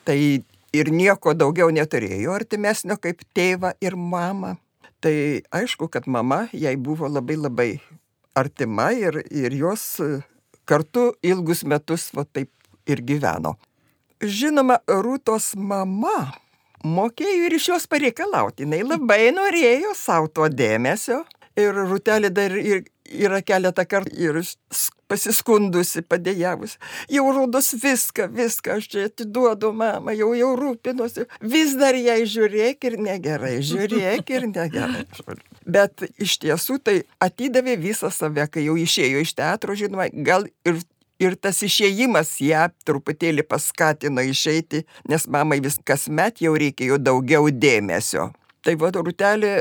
tai 0.07 0.19
ir 0.73 0.91
nieko 0.93 1.33
daugiau 1.37 1.69
neturėjo 1.73 2.33
artimesnio 2.35 2.97
kaip 3.01 3.23
tėvą 3.35 3.73
ir 3.81 3.95
mamą. 3.95 4.55
Tai 4.99 5.15
aišku, 5.55 5.87
kad 5.87 6.07
mama 6.07 6.47
jai 6.51 6.75
buvo 6.75 7.07
labai 7.07 7.37
labai 7.39 7.69
artima 8.35 8.89
ir, 8.91 9.21
ir 9.31 9.55
jos 9.55 10.01
kartu 10.67 11.13
ilgus 11.23 11.63
metus 11.63 12.09
va 12.15 12.25
taip 12.27 12.51
ir 12.89 13.01
gyveno. 13.05 13.55
Žinoma, 14.19 14.81
Rūtos 14.87 15.53
mama 15.55 16.33
mokėjo 16.83 17.47
ir 17.47 17.55
iš 17.55 17.69
jos 17.71 17.87
pareikalauti. 17.87 18.67
Jis 18.67 18.87
labai 18.87 19.29
norėjo 19.35 19.95
savo 19.95 20.27
to 20.27 20.49
dėmesio. 20.51 21.23
Ir 21.59 21.75
Rūtelė 21.75 22.29
dar 22.31 22.53
ir 22.55 22.83
yra 23.09 23.41
keletą 23.45 23.85
kartų 23.89 24.15
ir 24.19 24.39
pasiskundusi, 25.09 26.03
padėjavus. 26.05 26.77
Jau 27.11 27.25
rodos 27.33 27.71
viską, 27.81 28.29
viską, 28.35 28.77
aš 28.77 28.89
čia 28.91 29.07
atiduodu 29.09 29.71
mamą, 29.73 30.13
jau 30.17 30.31
jau 30.37 30.51
rūpinuosi. 30.59 31.25
Vis 31.41 31.73
dar 31.79 31.97
jai 31.97 32.21
žiūrėk 32.29 32.89
ir 32.91 32.99
negerai, 33.01 33.55
žiūrėk 33.65 34.29
ir 34.35 34.47
negerai. 34.51 35.07
Bet 35.79 36.05
iš 36.21 36.37
tiesų 36.45 36.79
tai 36.85 37.01
atidavė 37.21 37.79
visą 37.81 38.13
save, 38.13 38.45
kai 38.53 38.67
jau 38.67 38.77
išėjo 38.79 39.25
iš 39.25 39.35
teatro, 39.39 39.77
žinoma, 39.77 40.09
gal 40.13 40.47
ir 40.67 40.81
Ir 41.19 41.33
tas 41.35 41.57
išėjimas 41.67 42.29
ją 42.39 42.69
truputėlį 42.87 43.43
paskatino 43.43 44.23
išeiti, 44.23 44.85
nes 45.11 45.25
mamai 45.27 45.57
vis 45.59 45.75
kasmet 45.83 46.39
jau 46.39 46.53
reikėjo 46.55 46.95
daugiau 46.95 47.49
dėmesio. 47.51 48.29
Tai 48.63 48.75
va, 48.79 48.91
Rutelė 48.95 49.51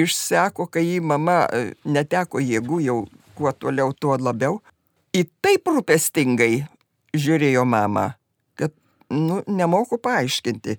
išseko, 0.00 0.66
kai 0.70 0.84
jį 0.86 1.00
mama 1.04 1.44
e, 1.52 1.72
neteko 1.84 2.42
jėgų, 2.42 2.80
jau 2.84 2.98
kuo 3.38 3.52
toliau, 3.52 3.92
tuo 3.92 4.16
labiau. 4.20 4.60
Į 5.14 5.24
taip 5.44 5.70
rūpestingai 5.70 6.64
žiūrėjo 7.14 7.64
mama, 7.68 8.14
kad, 8.58 8.74
nu, 9.14 9.42
nemoku 9.46 9.98
paaiškinti. 10.02 10.78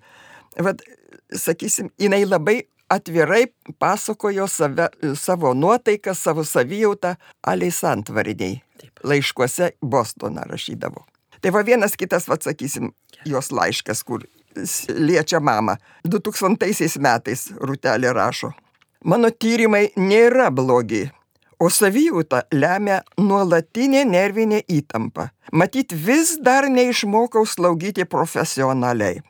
Vat, 0.66 0.84
sakysim, 1.32 1.92
jinai 2.00 2.24
labai 2.28 2.62
atvirai 2.92 3.46
pasakojo 3.80 4.48
save, 4.48 4.90
savo 5.16 5.54
nuotaiką, 5.54 6.14
savo 6.14 6.44
savijautą 6.44 7.16
Aliai 7.48 7.72
Santvariniai. 7.72 8.62
Laiškuose 9.04 9.72
Bostoną 9.82 10.44
rašydavo. 10.50 11.06
Tai 11.42 11.52
va 11.54 11.62
vienas 11.66 11.96
kitas, 11.98 12.28
va 12.30 12.38
sakysim, 12.42 12.92
jos 13.26 13.52
laiškas, 13.54 14.04
kur 14.04 14.24
liečia 14.90 15.40
mamą. 15.40 15.76
2000 16.08 17.00
metais 17.02 17.50
Rutelė 17.62 18.14
rašo. 18.16 18.52
Mano 19.06 19.30
tyrimai 19.30 19.92
nėra 20.02 20.48
blogi, 20.50 21.04
o 21.62 21.68
savijauta 21.70 22.40
lemia 22.50 23.04
nuolatinė 23.22 24.02
nervinė 24.10 24.64
įtampa. 24.66 25.28
Matyt, 25.54 25.94
vis 25.94 26.32
dar 26.42 26.66
neišmokau 26.74 27.46
slaugyti 27.46 28.08
profesionaliai. 28.10 29.22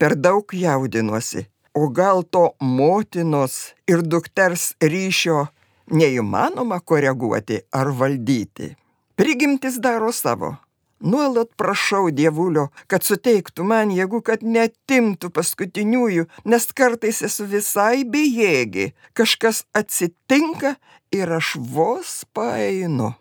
Per 0.00 0.14
daug 0.16 0.54
jaudinuosi. 0.56 1.44
O 1.76 1.90
gal 1.92 2.24
to 2.24 2.46
motinos 2.64 3.74
ir 3.84 4.00
dukters 4.00 4.70
ryšio 4.80 5.44
neįmanoma 5.92 6.80
koreguoti 6.80 7.60
ar 7.68 7.92
valdyti? 8.00 8.72
Prigimtis 9.20 9.76
daro 9.76 10.08
savo. 10.08 10.54
Nuolat 11.00 11.52
prašau 11.56 12.08
Dievulio, 12.10 12.68
kad 12.90 13.06
suteiktų 13.06 13.62
man 13.62 13.92
jėgų, 13.94 14.18
kad 14.26 14.42
netimtų 14.42 15.30
paskutiniųjų, 15.30 16.26
nes 16.50 16.66
kartais 16.74 17.22
esu 17.22 17.46
visai 17.46 18.02
bejėgi. 18.02 18.90
Kažkas 19.14 19.62
atsitinka 19.78 20.74
ir 21.14 21.30
aš 21.38 21.54
vos 21.74 22.24
paeinu. 22.34 23.12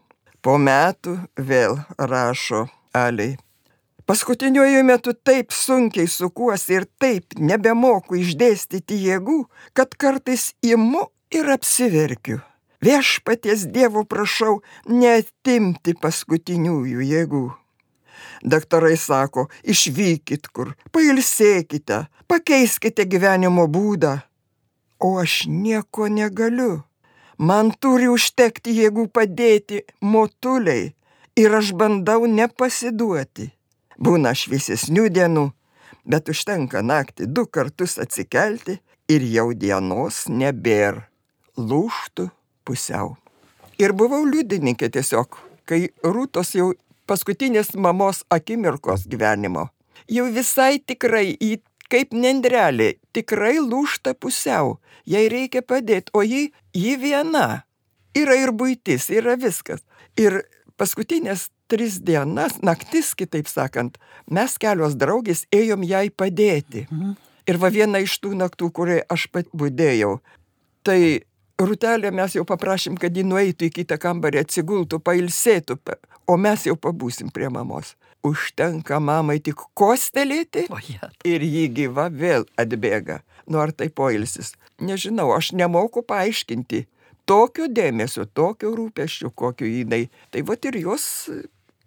Po 0.42 0.58
metų 0.58 1.20
vėl 1.38 1.78
rašo 2.00 2.66
Aliai. 2.98 3.38
Paskutiniuoju 4.08 4.84
metu 4.88 5.12
taip 5.13 5.52
sunkiai 5.52 6.08
sukuosi 6.08 6.78
ir 6.80 6.86
taip 6.98 7.36
nebemoku 7.38 8.16
išdėstyti 8.22 9.02
jėgų, 9.04 9.42
kad 9.76 9.94
kartais 10.00 10.54
imu 10.63 11.04
ir 11.36 11.52
apsiverkiu. 11.52 12.40
Viešpaties 12.82 13.68
Dievo 13.74 14.06
prašau 14.08 14.62
netimti 14.88 15.98
paskutiniųjų 16.00 17.08
jėgų. 17.12 17.46
Daktarai 18.43 18.97
sako, 18.97 19.47
išvykit 19.63 20.47
kur, 20.53 20.73
pailsėkite, 20.91 22.06
pakeiskite 22.27 23.06
gyvenimo 23.10 23.67
būdą. 23.71 24.17
O 24.99 25.17
aš 25.21 25.45
nieko 25.47 26.08
negaliu. 26.10 26.84
Man 27.38 27.69
turi 27.77 28.08
užtekti 28.10 28.73
jėgų 28.80 29.10
padėti 29.13 29.84
motuliai 30.01 30.93
ir 31.38 31.53
aš 31.53 31.73
bandau 31.77 32.25
nepasiduoti. 32.25 33.51
Būna 34.01 34.34
šviesesnių 34.38 35.06
dienų, 35.13 35.45
bet 36.06 36.30
užtenka 36.34 36.82
naktį 36.82 37.30
du 37.30 37.45
kartus 37.45 37.97
atsikelti 38.01 38.80
ir 39.10 39.25
jau 39.36 39.51
dienos 39.53 40.25
nebėr. 40.30 41.03
Lūštų 41.58 42.27
pusiau. 42.65 43.15
Ir 43.77 43.93
buvau 43.93 44.23
liudininkė 44.25 44.89
tiesiog, 44.93 45.38
kai 45.69 45.89
Rūtos 46.06 46.53
jau 46.58 46.71
paskutinės 47.08 47.74
mamos 47.76 48.24
akimirkos 48.34 49.08
gyvenimo. 49.10 49.70
Jau 50.12 50.28
visai 50.32 50.78
tikrai 50.80 51.34
į 51.34 51.58
kaip 51.91 52.13
nendrelė, 52.15 52.96
tikrai 53.15 53.58
lūšta 53.63 54.13
pusiau, 54.20 54.78
jai 55.08 55.28
reikia 55.32 55.63
padėti, 55.63 56.12
o 56.13 56.24
ji, 56.24 56.52
ji 56.76 56.96
viena. 57.00 57.63
Yra 58.17 58.36
ir 58.39 58.52
būtis, 58.56 59.10
yra 59.13 59.38
viskas. 59.39 59.84
Ir 60.20 60.41
paskutinės 60.80 61.48
tris 61.72 62.00
dienas, 62.04 62.58
naktis, 62.63 63.13
kitaip 63.17 63.50
sakant, 63.52 63.98
mes 64.32 64.58
kelios 64.60 64.96
draugės 65.00 65.46
ėjom 65.54 65.84
jai 65.88 66.08
padėti. 66.10 66.88
Mhm. 66.89 67.15
Ir 67.48 67.60
va 67.62 67.72
viena 67.72 68.02
iš 68.04 68.17
tų 68.20 68.34
naktų, 68.36 68.72
kuriai 68.76 69.04
aš 69.08 69.30
pat 69.32 69.48
būdėjau, 69.56 70.17
tai 70.84 71.27
Rūtelė 71.58 72.12
mes 72.13 72.36
jau 72.36 72.43
paprašym, 72.46 73.00
kad 73.02 73.15
ji 73.17 73.24
nueitų 73.26 73.65
į 73.65 73.72
kitą 73.80 73.96
kambarį, 73.98 74.43
atsigultų, 74.46 75.00
pailsėtų, 75.02 75.80
o 76.30 76.36
mes 76.38 76.67
jau 76.67 76.76
pabūsim 76.78 77.32
prie 77.34 77.50
mamos. 77.50 77.96
Užtenka 78.28 79.00
mamai 79.02 79.39
tik 79.41 79.63
kostelėti 79.78 80.67
ir 81.26 81.46
jį 81.48 81.65
gyva 81.74 82.12
vėl 82.13 82.46
atbėga. 82.62 83.24
Nu 83.50 83.62
ar 83.63 83.74
tai 83.74 83.89
poilsis? 83.89 84.54
Nežinau, 84.78 85.32
aš 85.34 85.54
nemoku 85.58 86.04
paaiškinti 86.06 86.84
tokio 87.26 87.65
dėmesio, 87.72 88.28
tokio 88.30 88.76
rūpeščių, 88.78 89.34
kokio 89.34 89.65
jinai. 89.65 90.04
Tai 90.30 90.46
va 90.46 90.58
ir 90.62 90.78
jos, 90.84 91.06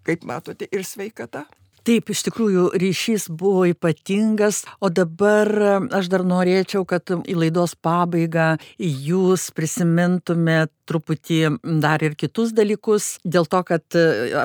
kaip 0.02 0.26
matote, 0.26 0.66
ir 0.66 0.82
sveikata. 0.82 1.46
Taip, 1.86 2.10
iš 2.12 2.24
tikrųjų 2.26 2.70
ryšys 2.80 3.28
buvo 3.32 3.64
ypatingas, 3.70 4.64
o 4.84 4.90
dabar 4.92 5.48
aš 5.96 6.10
dar 6.12 6.24
norėčiau, 6.28 6.84
kad 6.88 7.08
į 7.08 7.36
laidos 7.38 7.72
pabaigą 7.80 8.54
jūs 8.78 9.48
prisimintumėt 9.56 10.72
truputį 10.90 11.38
dar 11.82 12.02
ir 12.04 12.16
kitus 12.18 12.52
dalykus, 12.56 13.14
dėl 13.24 13.46
to, 13.48 13.62
kad 13.66 13.96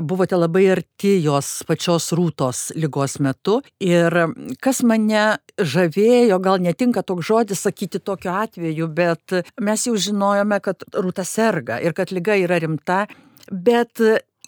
buvote 0.05 0.37
labai 0.37 0.67
arti 0.75 1.15
jos 1.23 1.63
pačios 1.67 2.11
rūtos 2.15 2.69
lygos 2.77 3.17
metu. 3.23 3.59
Ir 3.83 4.13
kas 4.63 4.83
mane 4.85 5.25
žavėjo, 5.57 6.39
gal 6.43 6.61
netinka 6.63 7.03
toks 7.03 7.27
žodis 7.31 7.65
sakyti 7.65 7.99
tokiu 7.99 8.31
atveju, 8.35 8.87
bet 8.95 9.39
mes 9.59 9.87
jau 9.89 9.97
žinojome, 9.97 10.61
kad 10.63 10.85
rūta 10.93 11.25
serga 11.27 11.81
ir 11.83 11.97
kad 11.97 12.13
lyga 12.15 12.37
yra 12.45 12.61
rimta, 12.61 13.05
bet 13.51 13.99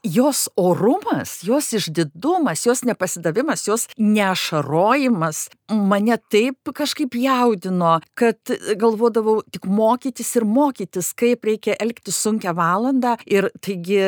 jos 0.08 0.48
orumas, 0.56 1.40
jos 1.44 1.74
išdidumas, 1.74 2.66
jos 2.66 2.84
nepasidavimas, 2.88 3.68
jos 3.68 3.88
nešarojimas 3.98 5.48
mane 5.76 6.18
taip 6.32 6.72
kažkaip 6.76 7.16
jaudino, 7.20 7.98
kad 8.18 8.40
galvodavau 8.80 9.42
tik 9.52 9.68
mokytis 9.68 10.30
ir 10.40 10.46
mokytis, 10.48 11.12
kaip 11.18 11.44
reikia 11.48 11.76
elgtis 11.82 12.20
sunkia 12.24 12.54
valandą. 12.56 13.16
Ir 13.28 13.50
taigi, 13.64 14.00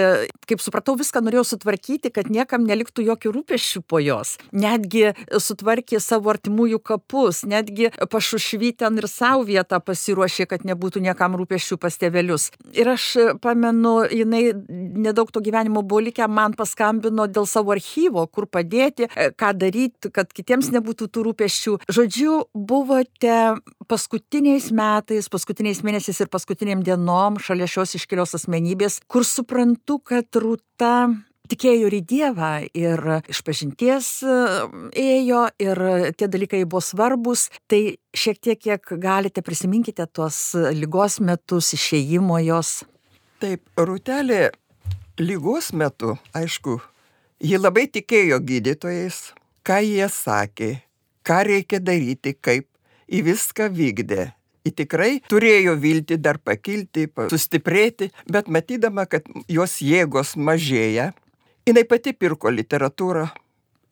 kaip 0.48 0.64
supratau, 0.64 0.96
viską 1.00 1.22
norėjau 1.26 1.46
sutvarkyti, 1.54 2.12
kad 2.16 2.30
niekam 2.32 2.66
neliktų 2.68 3.04
jokių 3.10 3.34
rūpešių 3.36 3.84
po 3.90 4.00
jos. 4.04 4.38
Netgi 4.56 5.10
sutvarkė 5.36 6.00
savo 6.04 6.32
artimųjų 6.34 6.80
kapus, 6.92 7.44
netgi 7.50 7.92
pašušvy 8.00 8.74
ten 8.80 9.00
ir 9.02 9.10
savo 9.12 9.46
vietą 9.50 9.82
pasiruošė, 9.84 10.48
kad 10.50 10.66
nebūtų 10.68 11.04
niekam 11.04 11.36
rūpešių 11.40 11.80
pas 11.82 12.00
tėvelius. 12.00 12.50
Ir 12.72 12.94
aš 12.96 13.12
pamenu, 13.44 14.00
jinai 14.08 14.54
nedaug 14.70 15.32
to 15.32 15.44
gyvenimo 15.44 15.84
buvo 15.90 16.04
likę, 16.06 16.28
man 16.30 16.56
paskambino 16.58 17.26
dėl 17.30 17.48
savo 17.50 17.74
archyvo, 17.76 18.26
kur 18.30 18.48
padėti, 18.50 19.10
ką 19.40 19.54
daryti, 19.58 20.12
kad 20.14 20.32
kitiems 20.36 20.72
nebūtų 20.76 21.10
tų 21.10 21.26
rūpešių. 21.30 21.78
Žodžiu, 21.90 22.36
buvote 22.54 23.40
paskutiniais 23.90 24.70
metais, 24.76 25.32
paskutiniais 25.32 25.82
mėnesiais 25.86 26.22
ir 26.22 26.30
paskutiniam 26.32 26.84
dienom 26.86 27.40
šalia 27.42 27.70
šios 27.70 27.98
iškelios 28.00 28.38
asmenybės, 28.38 29.02
kur 29.10 29.26
suprantu, 29.28 30.00
kad 30.12 30.30
rūta 30.38 31.10
tikėjo 31.50 31.90
ir 31.90 31.98
į 31.98 32.02
Dievą, 32.10 32.52
ir 32.78 33.02
iš 33.32 33.42
pažinties 33.46 34.12
ėjo, 34.94 35.42
ir 35.62 35.82
tie 36.20 36.30
dalykai 36.30 36.62
buvo 36.70 36.82
svarbus, 36.86 37.48
tai 37.70 37.98
šiek 38.14 38.38
tiek, 38.38 38.62
kiek 38.62 38.94
galite, 39.02 39.42
prisiminkite 39.46 40.06
tuos 40.14 40.54
lygos 40.54 41.20
metus, 41.26 41.74
išėjimo 41.78 42.38
jos. 42.46 42.84
Taip, 43.42 43.64
Rūtelė 43.80 44.50
lygos 45.20 45.74
metu, 45.74 46.16
aišku, 46.34 46.80
ji 47.44 47.60
labai 47.60 47.88
tikėjo 47.92 48.40
gydytojais, 48.40 49.20
ką 49.68 49.80
jie 49.84 50.08
sakė, 50.08 50.72
ką 51.28 51.40
reikia 51.48 51.80
daryti, 51.84 52.34
kaip 52.40 52.68
į 53.12 53.24
viską 53.28 53.70
vykdė. 53.76 54.30
Ji 54.68 54.74
tikrai 54.76 55.20
turėjo 55.32 55.76
vilti 55.80 56.18
dar 56.20 56.40
pakilti, 56.44 57.08
sustiprėti, 57.32 58.10
bet 58.32 58.50
matydama, 58.52 59.06
kad 59.10 59.28
jos 59.48 59.80
jėgos 59.84 60.36
mažėja, 60.38 61.12
jinai 61.68 61.86
pati 61.88 62.14
pirko 62.14 62.52
literatūrą. 62.54 63.30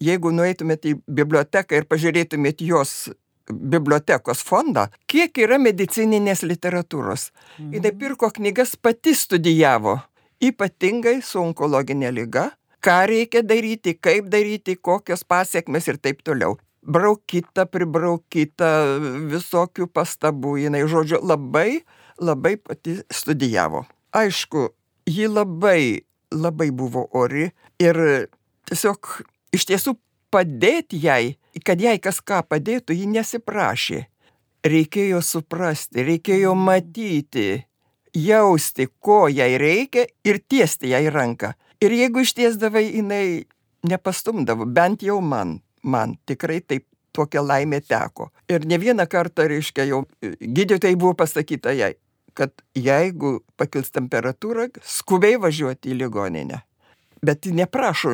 Jeigu 0.04 0.30
nueitumėte 0.30 0.92
į 0.92 0.98
biblioteką 1.10 1.80
ir 1.80 1.88
pažiūrėtumėte 1.90 2.68
jos 2.68 3.08
bibliotekos 3.48 4.44
fondą, 4.46 4.92
kiek 5.10 5.40
yra 5.42 5.58
medicininės 5.58 6.44
literatūros. 6.46 7.32
Mhm. 7.58 7.72
Jinai 7.80 7.94
pirko 7.98 8.30
knygas, 8.36 8.76
pati 8.78 9.16
studijavo 9.18 9.98
ypatingai 10.44 11.20
su 11.26 11.42
onkologinė 11.42 12.12
lyga, 12.14 12.52
ką 12.84 12.98
reikia 13.10 13.44
daryti, 13.44 13.96
kaip 13.98 14.30
daryti, 14.32 14.78
kokios 14.78 15.26
pasiekmes 15.28 15.88
ir 15.90 16.00
taip 16.02 16.24
toliau. 16.26 16.58
Braukyta, 16.88 17.66
pribraukyta, 17.68 18.70
visokių 19.28 19.90
pastabų, 19.92 20.56
jinai, 20.64 20.86
žodžiu, 20.88 21.20
labai, 21.26 21.82
labai 22.22 22.56
pati 22.62 23.02
studijavo. 23.12 23.84
Aišku, 24.16 24.70
ji 25.10 25.28
labai, 25.28 26.04
labai 26.32 26.70
buvo 26.72 27.08
ori 27.12 27.50
ir 27.82 28.00
tiesiog 28.70 29.10
iš 29.56 29.68
tiesų 29.68 29.98
padėti 30.32 31.00
jai, 31.04 31.38
kad 31.66 31.82
jai 31.82 31.98
kas 32.04 32.22
ką 32.22 32.44
padėtų, 32.48 32.96
ji 32.96 33.10
nesiprašė. 33.12 34.06
Reikėjo 34.68 35.22
suprasti, 35.24 36.04
reikėjo 36.04 36.54
matyti, 36.58 37.64
jausti, 38.16 38.88
ko 39.00 39.28
jai 39.32 39.58
reikia 39.58 40.08
ir 40.26 40.40
tiesti 40.50 40.94
jai 40.94 41.08
ranką. 41.14 41.54
Ir 41.82 41.94
jeigu 41.94 42.24
ištiesdavai, 42.26 42.86
jinai 42.96 43.46
nepastumdavo, 43.88 44.66
bent 44.66 45.04
jau 45.06 45.20
man, 45.22 45.60
man 45.84 46.18
tikrai 46.26 46.62
taip 46.66 46.86
tokia 47.18 47.44
laimė 47.46 47.82
teko. 47.86 48.32
Ir 48.50 48.66
ne 48.70 48.78
vieną 48.82 49.08
kartą, 49.10 49.48
reiškia, 49.50 49.88
jau 49.90 50.04
gydytojai 50.22 50.98
buvo 50.98 51.16
pasakyta 51.18 51.74
jai, 51.78 51.94
kad 52.38 52.54
jeigu 52.78 53.40
pakils 53.58 53.94
temperatūra, 53.96 54.70
skubiai 54.86 55.40
važiuoti 55.42 55.94
į 55.94 56.02
ligoninę. 56.04 56.62
Bet 57.26 57.50
neprašo, 57.50 58.14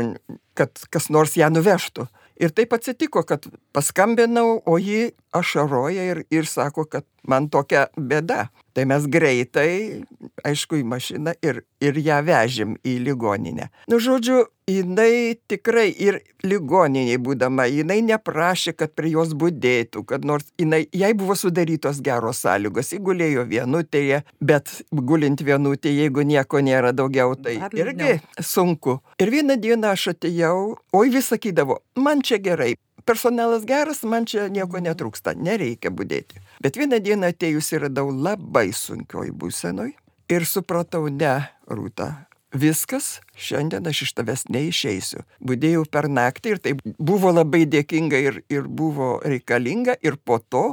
kad 0.56 0.86
kas 0.94 1.10
nors 1.12 1.36
ją 1.36 1.50
nuvežtų. 1.52 2.08
Ir 2.40 2.54
taip 2.56 2.74
atsitiko, 2.74 3.26
kad 3.28 3.46
paskambinau, 3.76 4.62
o 4.66 4.78
ji 4.80 5.12
ašaroja 5.34 6.04
ir, 6.12 6.24
ir 6.32 6.46
sako, 6.50 6.86
kad 6.86 7.06
man 7.28 7.50
tokia 7.50 7.88
bėda. 7.98 8.48
Tai 8.74 8.84
mes 8.90 9.04
greitai, 9.06 10.02
aišku, 10.46 10.80
į 10.82 10.86
mašiną 10.90 11.36
ir, 11.46 11.62
ir 11.84 11.98
ją 12.02 12.18
vežėm 12.26 12.74
į 12.82 12.96
ligoninę. 13.06 13.68
Nu, 13.92 14.00
žodžiu, 14.02 14.40
jinai 14.70 15.36
tikrai 15.52 15.92
ir 15.94 16.18
ligoniniai 16.42 17.20
būdama, 17.22 17.68
jinai 17.70 18.00
neprašė, 18.08 18.74
kad 18.80 18.96
prie 18.98 19.12
jos 19.14 19.36
būdėtų, 19.38 20.02
kad 20.10 20.26
nors 20.26 20.50
jinai, 20.60 20.88
jai 20.90 21.12
buvo 21.18 21.36
sudarytos 21.38 22.02
geros 22.06 22.42
sąlygos, 22.48 22.90
įgulėjo 22.98 23.46
vienutėje, 23.52 24.24
bet 24.42 24.74
gulint 24.92 25.44
vienutėje, 25.46 26.08
jeigu 26.08 26.26
nieko 26.26 26.64
nėra 26.66 26.96
daugiau, 26.98 27.36
tai 27.38 27.60
Dar 27.62 27.78
irgi 27.78 27.94
liūdniau. 27.94 28.42
sunku. 28.42 28.98
Ir 29.22 29.34
vieną 29.36 29.60
dieną 29.62 29.94
aš 29.94 30.10
atėjau, 30.16 30.58
oi 30.98 31.14
vis 31.14 31.30
sakydavo, 31.30 31.84
man 31.96 32.26
čia 32.26 32.42
gerai, 32.42 32.74
personalas 33.06 33.66
geras, 33.70 34.04
man 34.08 34.28
čia 34.30 34.48
nieko 34.52 34.82
netrūksta, 34.84 35.36
nereikia 35.36 35.92
būdėti. 35.94 36.42
Bet 36.64 36.80
vieną 36.80 37.00
dieną 37.04 37.32
atėjusi 37.34 37.82
radau 37.86 38.10
labai 38.12 38.70
sunkioj 38.76 39.34
būsenoj 39.36 39.92
ir 40.34 40.46
supratau, 40.48 41.08
ne, 41.12 41.36
Rūta, 41.70 42.26
viskas, 42.54 43.22
šiandien 43.40 43.88
aš 43.90 44.04
iš 44.08 44.16
tavęs 44.18 44.48
neišeisiu. 44.54 45.24
Būdėjau 45.44 45.86
per 45.92 46.10
naktį 46.12 46.56
ir 46.56 46.62
tai 46.64 46.74
buvo 46.98 47.32
labai 47.34 47.64
dėkinga 47.70 48.20
ir, 48.20 48.42
ir 48.52 48.68
buvo 48.68 49.16
reikalinga 49.24 49.98
ir 50.04 50.20
po 50.20 50.40
to 50.40 50.66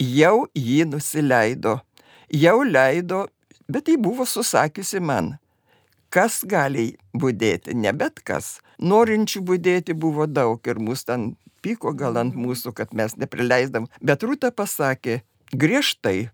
jau 0.00 0.48
jį 0.54 0.88
nusileido. 0.94 1.80
Jau 2.30 2.60
leido, 2.62 3.26
bet 3.68 3.88
tai 3.88 3.98
buvo 4.00 4.26
susakiusi 4.28 5.02
man 5.02 5.34
kas 6.10 6.42
gali 6.46 6.96
būdėti, 7.14 7.74
ne 7.74 7.92
bet 7.94 8.20
kas. 8.26 8.58
Norinčių 8.82 9.42
būdėti 9.46 9.94
buvo 9.94 10.26
daug 10.26 10.66
ir 10.66 10.80
mus 10.82 11.06
ten 11.06 11.34
pyko 11.62 11.92
gal 11.96 12.18
ant 12.20 12.36
mūsų, 12.36 12.72
kad 12.76 12.94
mes 12.96 13.16
neprileisdam. 13.20 13.88
Bet 14.00 14.24
Rūta 14.26 14.52
pasakė 14.54 15.20
griežtai, 15.52 16.30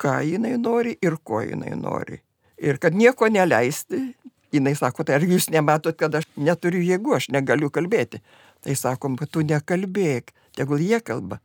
ką 0.00 0.20
jinai 0.26 0.56
nori 0.60 0.96
ir 1.02 1.18
ko 1.22 1.42
jinai 1.44 1.74
nori. 1.78 2.20
Ir 2.56 2.80
kad 2.80 2.96
nieko 2.96 3.28
neleisti, 3.28 4.14
jinai 4.52 4.74
sako, 4.78 5.04
tai 5.04 5.18
ar 5.18 5.26
jūs 5.26 5.50
nematot, 5.52 5.96
kad 5.98 6.14
aš 6.16 6.28
neturiu 6.36 6.82
jėgų, 6.84 7.16
aš 7.16 7.30
negaliu 7.34 7.70
kalbėti. 7.72 8.22
Tai 8.64 8.76
sakom, 8.78 9.16
kad 9.20 9.30
tu 9.32 9.44
nekalbėk, 9.44 10.32
tegul 10.56 10.80
jie 10.82 11.00
kalba. 11.04 11.40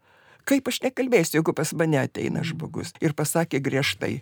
Kaip 0.48 0.72
aš 0.72 0.82
nekalbėsiu, 0.86 1.40
jeigu 1.40 1.54
pas 1.56 1.72
mane 1.78 2.00
ateina 2.02 2.42
žmogus. 2.48 2.96
Ir 3.04 3.14
pasakė 3.18 3.62
griežtai, 3.62 4.22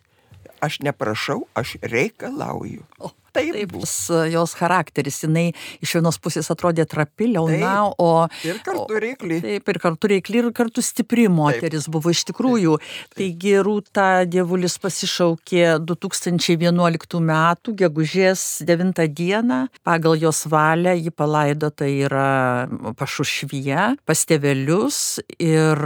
aš 0.63 0.81
neprašau, 0.83 1.45
aš 1.55 1.77
reikalauju. 1.81 2.83
O, 2.99 3.13
Taip, 3.39 3.55
Taip, 3.57 3.73
bus. 3.73 3.95
tas, 4.09 4.31
jos 4.33 4.53
charakteris, 4.57 5.21
jinai 5.25 5.47
iš 5.83 5.95
vienos 5.97 6.19
pusės 6.21 6.49
atrodė 6.53 6.85
trapi, 6.89 7.31
liauna, 7.33 7.73
Taip. 7.73 8.03
o... 8.03 8.09
Ir 8.47 8.61
kartu 8.65 9.01
reikli. 9.01 9.39
Taip, 9.43 9.73
ir 9.73 9.81
kartu 9.81 10.11
reikli, 10.13 10.41
ir 10.43 10.51
kartu 10.55 10.83
stipri 10.85 11.27
moteris 11.31 11.89
buvo 11.91 12.13
iš 12.13 12.25
tikrųjų. 12.31 12.77
Taigi 13.17 13.55
Rūta 13.65 14.07
Dievulis 14.29 14.77
pasišaukė 14.81 15.79
2011 15.87 17.19
m. 17.19 17.33
gegužės 17.79 18.45
9 18.67 19.03
dieną. 19.15 19.59
Pagal 19.87 20.19
jos 20.21 20.45
valią 20.49 20.95
ji 20.99 21.11
palaidota 21.15 21.87
yra 21.89 22.67
pašušvyje, 22.99 23.93
pas 24.05 24.25
tėvelius 24.29 25.19
ir 25.39 25.85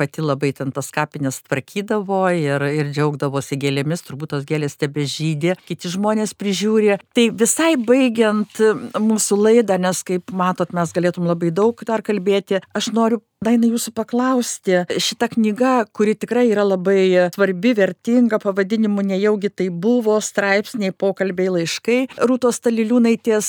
pati 0.00 0.24
labai 0.24 0.52
ten 0.56 0.72
tas 0.72 0.88
kapines 0.94 1.42
tvarkydavo 1.44 2.22
ir, 2.32 2.64
ir 2.80 2.92
džiaugdavosi 2.94 3.58
gėlėmis, 3.60 4.04
turbūt 4.06 4.32
tos 4.34 4.46
gėlės 4.48 4.78
tebe 4.80 5.04
žydė, 5.04 5.56
kiti 5.68 5.92
žmonės 5.92 6.32
prižiūri. 6.40 6.96
Tai 7.16 7.26
visai 7.42 7.74
baigiant 7.76 8.62
mūsų 8.96 9.40
laidą, 9.44 9.76
nes 9.82 10.04
kaip 10.06 10.32
matot, 10.32 10.72
mes 10.76 10.94
galėtum 10.96 11.28
labai 11.28 11.52
daug 11.54 11.84
dar 11.86 12.04
kalbėti, 12.06 12.62
aš 12.76 12.92
noriu 12.96 13.20
Daina 13.40 13.70
jūsų 13.70 13.94
paklausti, 13.96 14.74
šita 15.00 15.30
knyga, 15.32 15.86
kuri 15.96 16.12
tikrai 16.12 16.42
yra 16.50 16.60
labai 16.60 17.30
svarbi, 17.32 17.70
vertinga, 17.72 18.36
pavadinimu 18.36 19.00
nejaugi 19.00 19.48
tai 19.48 19.70
buvo, 19.72 20.18
straipsniai, 20.20 20.92
pokalbiai, 20.92 21.48
laiškai. 21.54 21.96
Rūtos 22.28 22.60
Taliliūnaitės, 22.66 23.48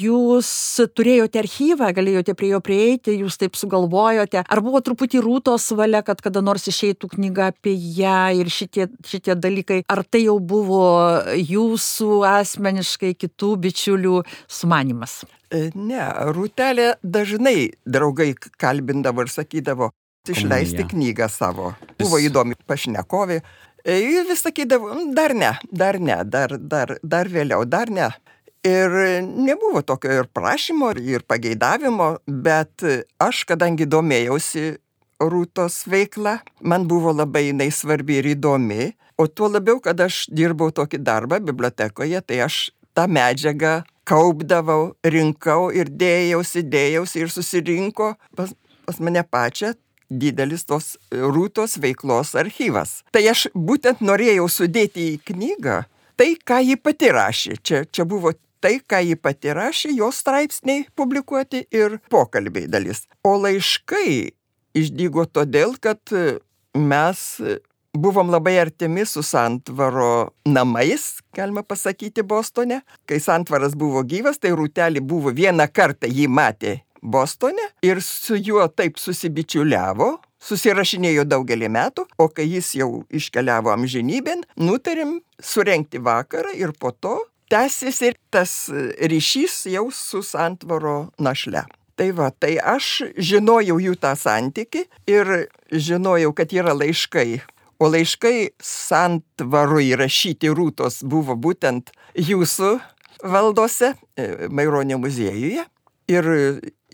jūs 0.00 0.50
turėjote 0.98 1.38
archyvą, 1.44 1.92
galėjote 1.94 2.34
prie 2.34 2.50
jo 2.50 2.58
prieiti, 2.66 3.14
jūs 3.20 3.38
taip 3.38 3.54
sugalvojote. 3.54 4.42
Ar 4.42 4.64
buvo 4.66 4.82
truputį 4.82 5.22
Rūtos 5.22 5.68
valia, 5.78 6.02
kad 6.02 6.18
kada 6.18 6.42
nors 6.42 6.66
išeitų 6.66 7.14
knyga 7.14 7.52
apie 7.54 7.78
ją 7.78 8.34
ir 8.42 8.50
šitie, 8.50 8.88
šitie 9.06 9.38
dalykai, 9.38 9.84
ar 9.86 10.02
tai 10.02 10.26
jau 10.26 10.40
buvo 10.42 10.82
jūsų 11.38 12.24
asmeniškai 12.34 13.14
kitų 13.14 13.54
bičiulių 13.68 14.18
sumanimas? 14.50 15.20
E, 15.50 15.70
Ne, 15.74 16.02
Rūtelė 16.34 16.96
dažnai 17.02 17.70
draugai 17.86 18.32
kalbindavo 18.58 19.22
ir 19.22 19.30
sakydavo, 19.30 19.90
išleisti 20.26 20.82
Komunija. 20.82 20.90
knygą 20.90 21.28
savo. 21.30 21.74
Buvo 21.98 22.18
įdomi 22.18 22.56
pašnekovė. 22.66 23.40
E, 23.84 24.00
Ir 24.00 24.24
vis 24.26 24.42
sakydavo, 24.42 24.94
"Mm, 24.94 25.14
dar 25.14 25.34
ne, 25.34 25.52
dar 25.72 26.00
ne, 26.00 26.24
dar, 26.24 26.58
dar, 26.58 26.98
dar 27.02 27.26
vėliau, 27.28 27.64
dar 27.64 27.88
ne. 27.90 28.10
Ir 28.64 28.90
nebuvo 29.22 29.82
tokio 29.82 30.10
ir 30.10 30.24
prašymo, 30.34 30.90
ir 30.98 31.20
pageidavimo, 31.22 32.18
bet 32.26 32.82
aš, 33.20 33.44
kadangi 33.46 33.86
domėjausi 33.86 34.78
Rūtos 35.20 35.86
veikla, 35.86 36.40
man 36.60 36.88
buvo 36.88 37.12
labai 37.12 37.46
jinai 37.52 37.70
svarbi 37.70 38.18
ir 38.18 38.34
įdomi, 38.34 38.92
o 39.16 39.26
tuo 39.28 39.48
labiau, 39.48 39.80
kad 39.80 40.00
aš 40.00 40.26
dirbau 40.28 40.70
tokį 40.70 40.98
darbą 40.98 41.38
bibliotekoje, 41.40 42.20
tai 42.26 42.40
aš 42.40 42.70
tą 42.94 43.06
medžiagą 43.08 43.84
kaupdavau, 44.06 44.94
rinkau 45.04 45.70
ir 45.74 45.90
dėjausi, 45.90 46.62
dėjausi 46.70 47.24
ir 47.24 47.32
susirinko 47.32 48.14
pas, 48.38 48.54
pas 48.86 49.02
mane 49.02 49.24
pačią 49.26 49.74
didelis 50.10 50.64
tos 50.66 50.94
rūtos 51.10 51.76
veiklos 51.82 52.34
archyvas. 52.38 53.00
Tai 53.10 53.24
aš 53.32 53.48
būtent 53.54 54.02
norėjau 54.06 54.46
sudėti 54.52 55.12
į 55.14 55.20
knygą 55.32 55.82
tai, 56.16 56.34
ką 56.38 56.62
ji 56.64 56.76
pati 56.80 57.12
rašė. 57.12 57.58
Čia, 57.62 57.84
čia 57.90 58.06
buvo 58.08 58.32
tai, 58.62 58.78
ką 58.80 59.02
ji 59.04 59.18
pati 59.20 59.52
rašė, 59.56 59.92
jos 59.98 60.22
straipsniai 60.22 60.86
publikuoti 60.96 61.66
ir 61.74 61.98
pokalbiai 62.12 62.70
dalis. 62.70 63.04
O 63.26 63.36
laiškai 63.40 64.32
išdygo 64.76 65.26
todėl, 65.28 65.76
kad 65.80 66.00
mes 66.76 67.20
buvom 67.96 68.30
labai 68.30 68.58
artimi 68.60 69.06
su 69.06 69.22
Santvaro 69.22 70.32
namais, 70.44 71.18
galima 71.34 71.62
pasakyti, 71.62 72.22
Bostone. 72.22 72.82
Kai 73.06 73.20
Santvaras 73.20 73.76
buvo 73.78 74.02
gyvas, 74.06 74.40
tai 74.40 74.54
Rūtelį 74.56 75.02
buvo 75.02 75.32
vieną 75.34 75.68
kartą 75.72 76.10
jį 76.10 76.28
matė 76.28 76.80
Bostone 77.02 77.62
ir 77.86 78.00
su 78.02 78.36
juo 78.36 78.66
taip 78.68 78.98
susibičiuliavo, 78.98 80.16
susirašinėjo 80.42 81.24
daugelį 81.28 81.70
metų, 81.70 82.06
o 82.18 82.28
kai 82.28 82.48
jis 82.48 82.72
jau 82.80 82.90
iškeliavo 83.14 83.72
amžinybėn, 83.74 84.44
nutarėm 84.58 85.20
surenkti 85.42 86.02
vakarą 86.02 86.54
ir 86.58 86.74
po 86.78 86.92
to 86.92 87.18
tęsis 87.52 88.02
ir 88.02 88.16
tas 88.30 88.52
ryšys 88.98 89.66
jau 89.70 89.88
su 89.94 90.22
Santvaro 90.26 91.12
našle. 91.18 91.66
Tai 91.96 92.10
va, 92.12 92.28
tai 92.28 92.58
aš 92.60 93.06
žinojau 93.16 93.78
jų 93.80 93.94
tą 93.96 94.12
santyki 94.20 94.82
ir 95.08 95.48
žinojau, 95.72 96.34
kad 96.36 96.52
yra 96.52 96.74
laiškai. 96.76 97.40
O 97.78 97.88
laiškai 97.92 98.54
Santvarui 98.62 99.90
rašyti 100.00 100.48
rūtos 100.48 101.02
buvo 101.04 101.34
būtent 101.36 101.90
jūsų 102.16 102.70
valdose, 103.28 103.92
e, 104.16 104.48
Maironio 104.48 104.96
muziejuje. 105.02 105.66
Ir, 106.08 106.28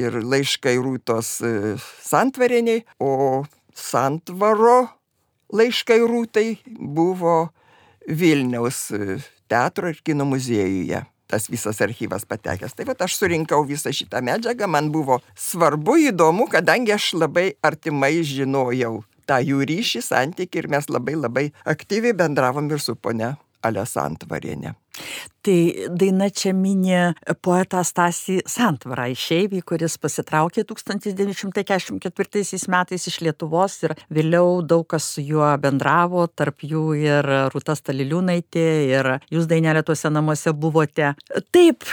ir 0.01 0.17
laiškai 0.25 0.75
rūtos 0.83 1.37
e, 1.45 1.77
Santvarieniai, 2.03 2.83
o 2.99 3.45
Santvaro 3.75 4.89
laiškai 5.55 6.01
rūtai 6.03 6.47
buvo 6.67 7.53
Vilniaus 8.09 8.89
e, 8.91 9.21
teatro 9.47 9.93
ir 9.93 10.03
kino 10.03 10.27
muziejuje 10.27 11.05
tas 11.33 11.47
visas 11.49 11.79
archyvas 11.81 12.27
patekęs. 12.29 12.75
Tai 12.77 12.85
va 12.91 12.97
aš 13.07 13.15
surinkau 13.17 13.63
visą 13.65 13.89
šitą 13.95 14.21
medžiagą, 14.21 14.67
man 14.69 14.91
buvo 14.93 15.23
svarbu, 15.39 15.95
įdomu, 16.11 16.45
kadangi 16.53 16.93
aš 16.93 17.15
labai 17.23 17.55
artimai 17.65 18.19
žinojau 18.21 18.99
tą 19.27 19.41
jų 19.45 19.63
ryšį, 19.71 20.05
santyki 20.05 20.63
ir 20.63 20.71
mes 20.73 20.89
labai 20.93 21.17
labai 21.19 21.49
aktyviai 21.69 22.17
bendravom 22.17 22.71
ir 22.73 22.83
su 22.83 22.97
ponia 22.97 23.37
Alessantvarienė. 23.63 24.75
Tai 25.43 25.59
daina 25.99 26.29
čia 26.31 26.53
minė 26.55 27.15
poetą 27.43 27.81
Stasį 27.87 28.43
Santvarą 28.47 29.09
išeivį, 29.15 29.63
kuris 29.67 29.97
pasitraukė 30.03 30.65
1944 30.69 32.61
metais 32.75 33.07
iš 33.11 33.17
Lietuvos 33.25 33.79
ir 33.87 33.97
vėliau 34.13 34.61
daug 34.63 34.85
kas 34.93 35.09
su 35.15 35.25
juo 35.25 35.49
bendravo, 35.63 36.27
tarp 36.29 36.67
jų 36.67 36.85
ir 37.01 37.31
Rūtas 37.55 37.83
Taliliūnaitė 37.89 38.67
ir 38.93 39.11
jūs 39.33 39.49
dainelė 39.51 39.83
tuose 39.87 40.13
namuose 40.13 40.53
buvote. 40.53 41.15
Taip, 41.55 41.89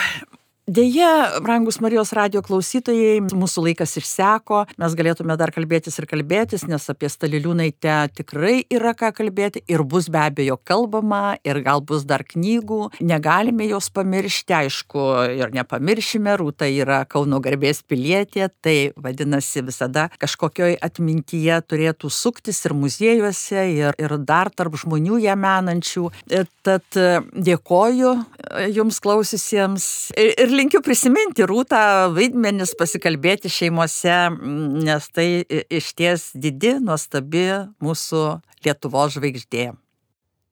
Deja, 0.69 1.39
brangus 1.41 1.79
Marijos 1.81 2.11
radio 2.13 2.43
klausytojai, 2.45 3.23
mūsų 3.33 3.63
laikas 3.65 3.95
išseko, 3.97 4.59
mes 4.77 4.93
galėtume 4.93 5.33
dar 5.39 5.49
kalbėtis 5.49 5.95
ir 5.97 6.05
kalbėtis, 6.05 6.67
nes 6.69 6.83
apie 6.93 7.09
Staliliūnaitę 7.09 7.95
tikrai 8.19 8.59
yra 8.69 8.91
ką 8.93 9.09
kalbėti 9.17 9.63
ir 9.65 9.81
bus 9.81 10.11
be 10.13 10.21
abejo 10.21 10.59
kalbama 10.61 11.39
ir 11.41 11.57
gal 11.65 11.81
bus 11.81 12.03
dar 12.05 12.21
knygų, 12.21 12.91
negalime 13.01 13.65
jos 13.65 13.87
pamiršti, 13.95 14.53
aišku, 14.59 15.07
ir 15.39 15.55
nepamiršime, 15.57 16.35
Rūta 16.37 16.69
yra 16.69 16.99
Kauno 17.09 17.41
garbės 17.41 17.81
pilietė, 17.81 18.51
tai 18.61 18.75
vadinasi 18.93 19.65
visada 19.71 20.05
kažkokioj 20.21 20.77
atmintyje 20.85 21.57
turėtų 21.65 22.13
suktis 22.13 22.61
ir 22.69 22.77
muziejuose, 22.77 23.65
ir, 23.73 23.97
ir 23.97 24.15
dar 24.21 24.53
tarp 24.53 24.77
žmonių 24.77 25.17
ją 25.25 25.33
menančių. 25.33 26.05
Tad 26.61 27.01
dėkoju 27.33 28.15
jums 28.77 29.01
klausysiams 29.01 29.89
ir, 30.13 30.35
ir 30.37 30.58
linkiu 30.59 30.81
prisiminti 30.83 31.45
Rūtą 31.47 32.11
vaidmenis, 32.15 32.75
pasikalbėti 32.79 33.51
šeimose, 33.51 34.15
nes 34.83 35.09
tai 35.15 35.27
iš 35.47 35.91
ties 35.95 36.29
didi, 36.35 36.75
nuostabi 36.83 37.47
mūsų 37.83 38.23
Lietuvos 38.65 39.15
žvaigždė. 39.15 39.69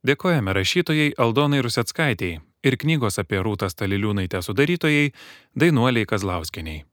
Dėkojame 0.07 0.53
rašytojai 0.55 1.09
Aldonai 1.19 1.59
Rusetskaitėjai 1.65 2.39
ir 2.67 2.77
knygos 2.79 3.19
apie 3.19 3.41
Rūtą 3.43 3.67
Staliliūnaitę 3.71 4.41
sudarytojai 4.45 5.12
Dainuoliai 5.60 6.08
Kazlauskiniai. 6.08 6.85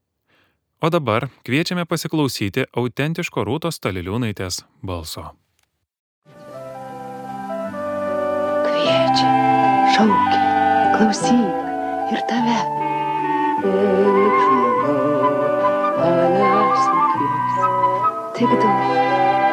O 0.82 0.90
dabar 0.90 1.28
kviečiame 1.46 1.86
pasiklausyti 1.88 2.66
autentiško 2.76 3.46
Rūtos 3.46 3.78
Staliliūnaitės 3.80 4.64
balso. 4.82 5.30
Kviečia, 8.66 9.34
šaukia, 9.96 10.40
klausyk 10.96 12.12
ir 12.12 12.26
tave. 12.28 12.83
Eik 13.64 14.34
žmogau, 14.44 15.28
manęs 15.96 16.82
nekvies. 16.94 17.56
Tik 18.36 18.52
daug, 18.60 18.82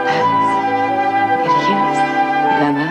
bet 0.08 1.46
ir 1.48 1.54
jiems 1.64 2.02
gana. 2.60 2.90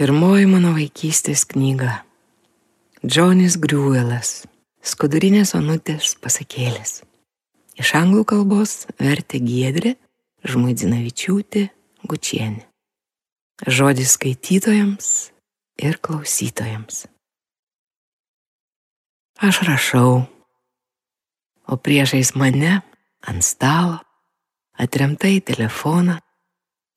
Pirmoji 0.00 0.48
mano 0.48 0.72
vaikystės 0.78 1.44
knyga. 1.52 2.06
Džonis 3.04 3.60
Griuelas. 3.60 4.46
Skudurinės 4.80 5.52
onutės 5.58 6.16
pasakėlės. 6.24 7.02
Iš 7.76 7.96
anglų 8.00 8.24
kalbos 8.32 8.86
vertė 8.96 9.44
Giedrė 9.44 9.98
Žmuidzinavičiūtė 10.48 11.68
Gučienė. 12.08 12.64
Žodis 13.68 14.16
skaitytojams 14.16 15.08
ir 15.78 15.98
klausytojams. 16.02 17.06
Aš 19.38 19.62
rašau, 19.62 20.26
o 21.70 21.76
priešais 21.76 22.34
mane 22.34 22.80
ant 23.22 23.44
stalo, 23.44 24.00
atremta 24.74 25.30
į 25.30 25.44
telefoną, 25.46 26.18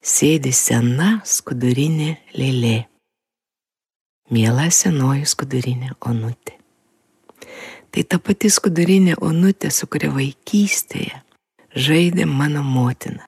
sėdi 0.02 0.50
sena 0.50 1.20
skudurinė 1.22 2.16
lėlė. 2.34 2.80
Miela 4.34 4.66
senoji 4.74 5.28
skudurinė 5.28 5.92
onutė. 6.00 6.58
Tai 7.92 8.02
ta 8.08 8.18
pati 8.18 8.50
skudurinė 8.50 9.18
onutė, 9.20 9.70
su 9.70 9.86
kuria 9.86 10.10
vaikystėje 10.14 11.20
žaidė 11.76 12.26
mano 12.26 12.62
motina. 12.64 13.26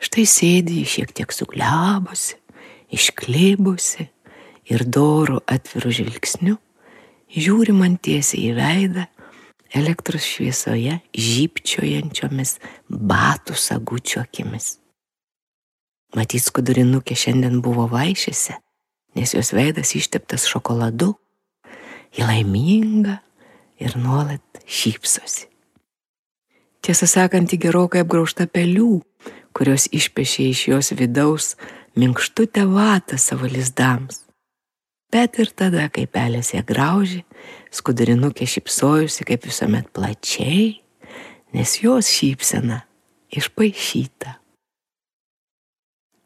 Štai 0.00 0.24
sėdi 0.28 0.82
šiek 0.88 1.12
tiek 1.16 1.32
suglebusi, 1.32 2.38
išklybusi 2.94 4.08
ir 4.70 4.84
dorų 4.86 5.40
atvirų 5.50 5.92
žvilgsniu, 5.98 6.56
žiūri 7.34 7.74
man 7.76 7.98
tiesiai 7.98 8.50
į 8.50 8.54
veidą 8.58 9.06
elektros 9.74 10.26
šviesoje 10.26 11.00
žypčiojančiomis 11.18 12.58
batų 12.88 13.56
sagučio 13.58 14.22
akimis. 14.22 14.78
Matyt, 16.14 16.44
skudurinukė 16.46 17.16
šiandien 17.18 17.58
buvo 17.62 17.88
vaišėse, 17.90 18.54
nes 19.18 19.34
jos 19.34 19.50
veidas 19.54 19.96
išteptas 19.98 20.46
šokoladu, 20.46 21.16
ji 22.14 22.22
laiminga 22.22 23.18
ir 23.82 23.96
nuolat 23.98 24.62
šypsosi. 24.62 25.48
Tiesą 26.84 27.08
sakant, 27.08 27.50
ji 27.50 27.58
gerokai 27.58 28.04
apgraužta 28.04 28.46
pelių, 28.46 29.00
kurios 29.56 29.88
išpešė 29.88 30.46
iš 30.52 30.60
jos 30.68 30.92
vidaus 30.94 31.54
minkštutę 31.96 32.66
vatą 32.68 33.18
savo 33.18 33.48
lizdams. 33.50 34.20
Bet 35.14 35.38
ir 35.38 35.52
tada, 35.54 35.86
kai 35.94 36.08
pelės 36.10 36.50
ją 36.56 36.64
graužė, 36.66 37.20
skudurinukė 37.70 38.48
šypsojusi 38.50 39.26
kaip 39.28 39.44
visuomet 39.46 39.92
plačiai, 39.94 40.80
nes 41.54 41.74
jos 41.78 42.08
šypsena 42.10 42.80
išpašyta. 43.30 44.40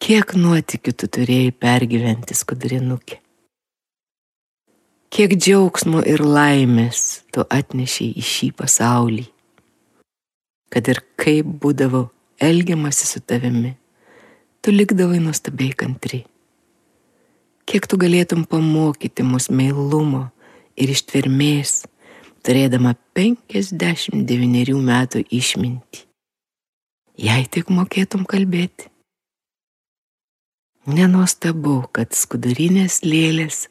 Kiek 0.01 0.33
nuotikių 0.41 0.95
tu 0.97 1.09
turėjai 1.19 1.51
pergyventi 1.53 2.37
skudurinukė? 2.39 3.19
Kiek 5.13 5.35
džiaugsmo 5.37 6.01
ir 6.09 6.25
laimės 6.25 7.27
tu 7.33 7.45
atnešiai 7.45 8.15
į 8.17 8.25
šį 8.25 8.49
pasaulį? 8.57 9.27
Kad 10.73 10.89
ir 10.93 11.03
kaip 11.21 11.49
būdavo 11.61 12.07
elgiamasi 12.41 13.09
su 13.09 13.21
tavimi, 13.21 13.75
tu 14.65 14.73
likdavai 14.73 15.21
nuostabiai 15.21 15.77
kantri. 15.77 16.25
Kiek 17.69 17.85
tu 17.85 17.99
galėtum 18.01 18.47
pamokyti 18.49 19.21
mus 19.29 19.51
meilumo 19.53 20.23
ir 20.81 20.89
ištvermės, 20.89 21.83
turėdama 22.41 22.95
59 23.13 24.79
metų 24.87 25.21
išmintį. 25.29 26.07
Jei 27.21 27.45
tik 27.53 27.69
mokėtum 27.69 28.25
kalbėti. 28.25 28.89
Nenuostabu, 30.89 31.83
kad 31.93 32.17
skudurinės 32.17 33.03
lėlės 33.05 33.67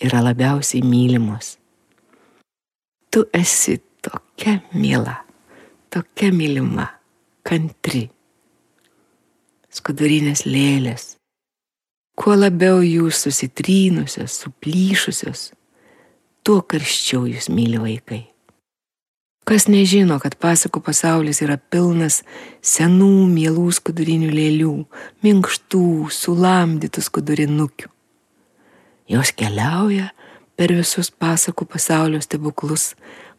yra 0.00 0.24
labiausiai 0.24 0.80
mylimos. 0.80 1.58
Tu 3.12 3.26
esi 3.36 3.82
tokia 4.00 4.62
mėla, 4.72 5.18
tokia 5.92 6.32
mylima, 6.32 6.88
kantri. 7.44 8.06
Skudurinės 9.68 10.48
lėlės. 10.48 11.18
Kuo 12.18 12.34
labiau 12.36 12.82
jūs 12.84 13.22
susitrynusios, 13.24 14.34
suplyšusios, 14.44 15.46
tuo 16.44 16.60
karščiau 16.60 17.24
jūs 17.30 17.48
myli 17.48 17.80
vaikai. 17.80 18.20
Kas 19.48 19.66
nežino, 19.66 20.20
kad 20.22 20.36
pasakų 20.38 20.82
pasaulis 20.86 21.40
yra 21.42 21.56
pilnas 21.56 22.20
senų, 22.62 23.26
mielų 23.32 23.64
skudurinių 23.74 24.28
lėlių, 24.30 24.74
minkštų, 25.24 25.86
sulamdytų 26.14 27.02
skudurinukių. 27.02 27.90
Jos 29.10 29.32
keliauja 29.34 30.12
per 30.54 30.76
visus 30.76 31.10
pasakų 31.10 31.66
pasaulio 31.66 32.20
stebuklus 32.22 32.92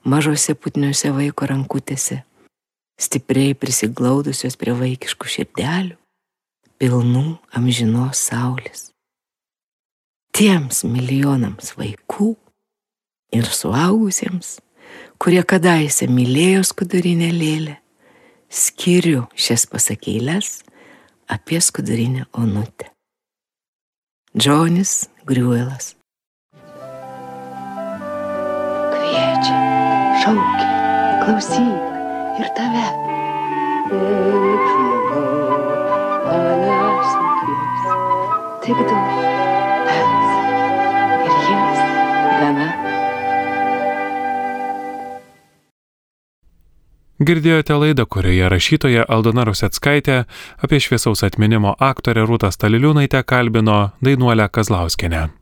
mažose 0.04 0.58
putniuose 0.60 1.14
vaiko 1.16 1.48
rankutėse, 1.48 2.20
stipriai 3.00 3.56
prisiglaudusios 3.56 4.60
prie 4.60 4.76
vaikiškų 4.76 5.32
širdelių, 5.38 5.96
pilnų 6.84 7.24
amžinos 7.56 8.20
saulės. 8.28 8.90
Tiems 10.36 10.84
milijonams 10.84 11.72
vaikų 11.80 12.34
ir 13.40 13.48
suaugusiems 13.48 14.58
kurie 15.24 15.40
kadaise 15.48 16.08
mylėjo 16.12 16.66
skudurinę 16.68 17.30
lėlę, 17.32 17.78
skiriu 18.52 19.22
šias 19.40 19.64
pasakėlės 19.72 20.58
apie 21.32 21.62
skudurinę 21.64 22.26
onutę. 22.36 22.90
Džonis 24.36 25.06
Griuelas. 25.30 25.94
Kviečia, 28.92 29.60
šaukia, 30.26 30.70
klausyk 31.24 32.42
ir 32.44 32.52
tave. 32.58 32.88
Eik 33.94 34.93
Tik 38.64 38.80
daug, 38.80 39.24
bet 39.88 40.12
ir 41.28 41.34
jiems 41.48 41.82
gana. 42.40 42.68
Girdėjote 47.20 47.76
laidą, 47.82 48.08
kurioje 48.08 48.48
rašytoja 48.56 49.04
Aldona 49.12 49.44
Rusetskaitė 49.52 50.22
apie 50.64 50.80
šviesaus 50.80 51.28
atminimo 51.28 51.76
aktorę 51.76 52.24
Rūtą 52.24 52.56
Staliliūnaitę 52.56 53.26
kalbino 53.28 53.82
Dainuolę 54.00 54.48
Kazlauskinę. 54.48 55.34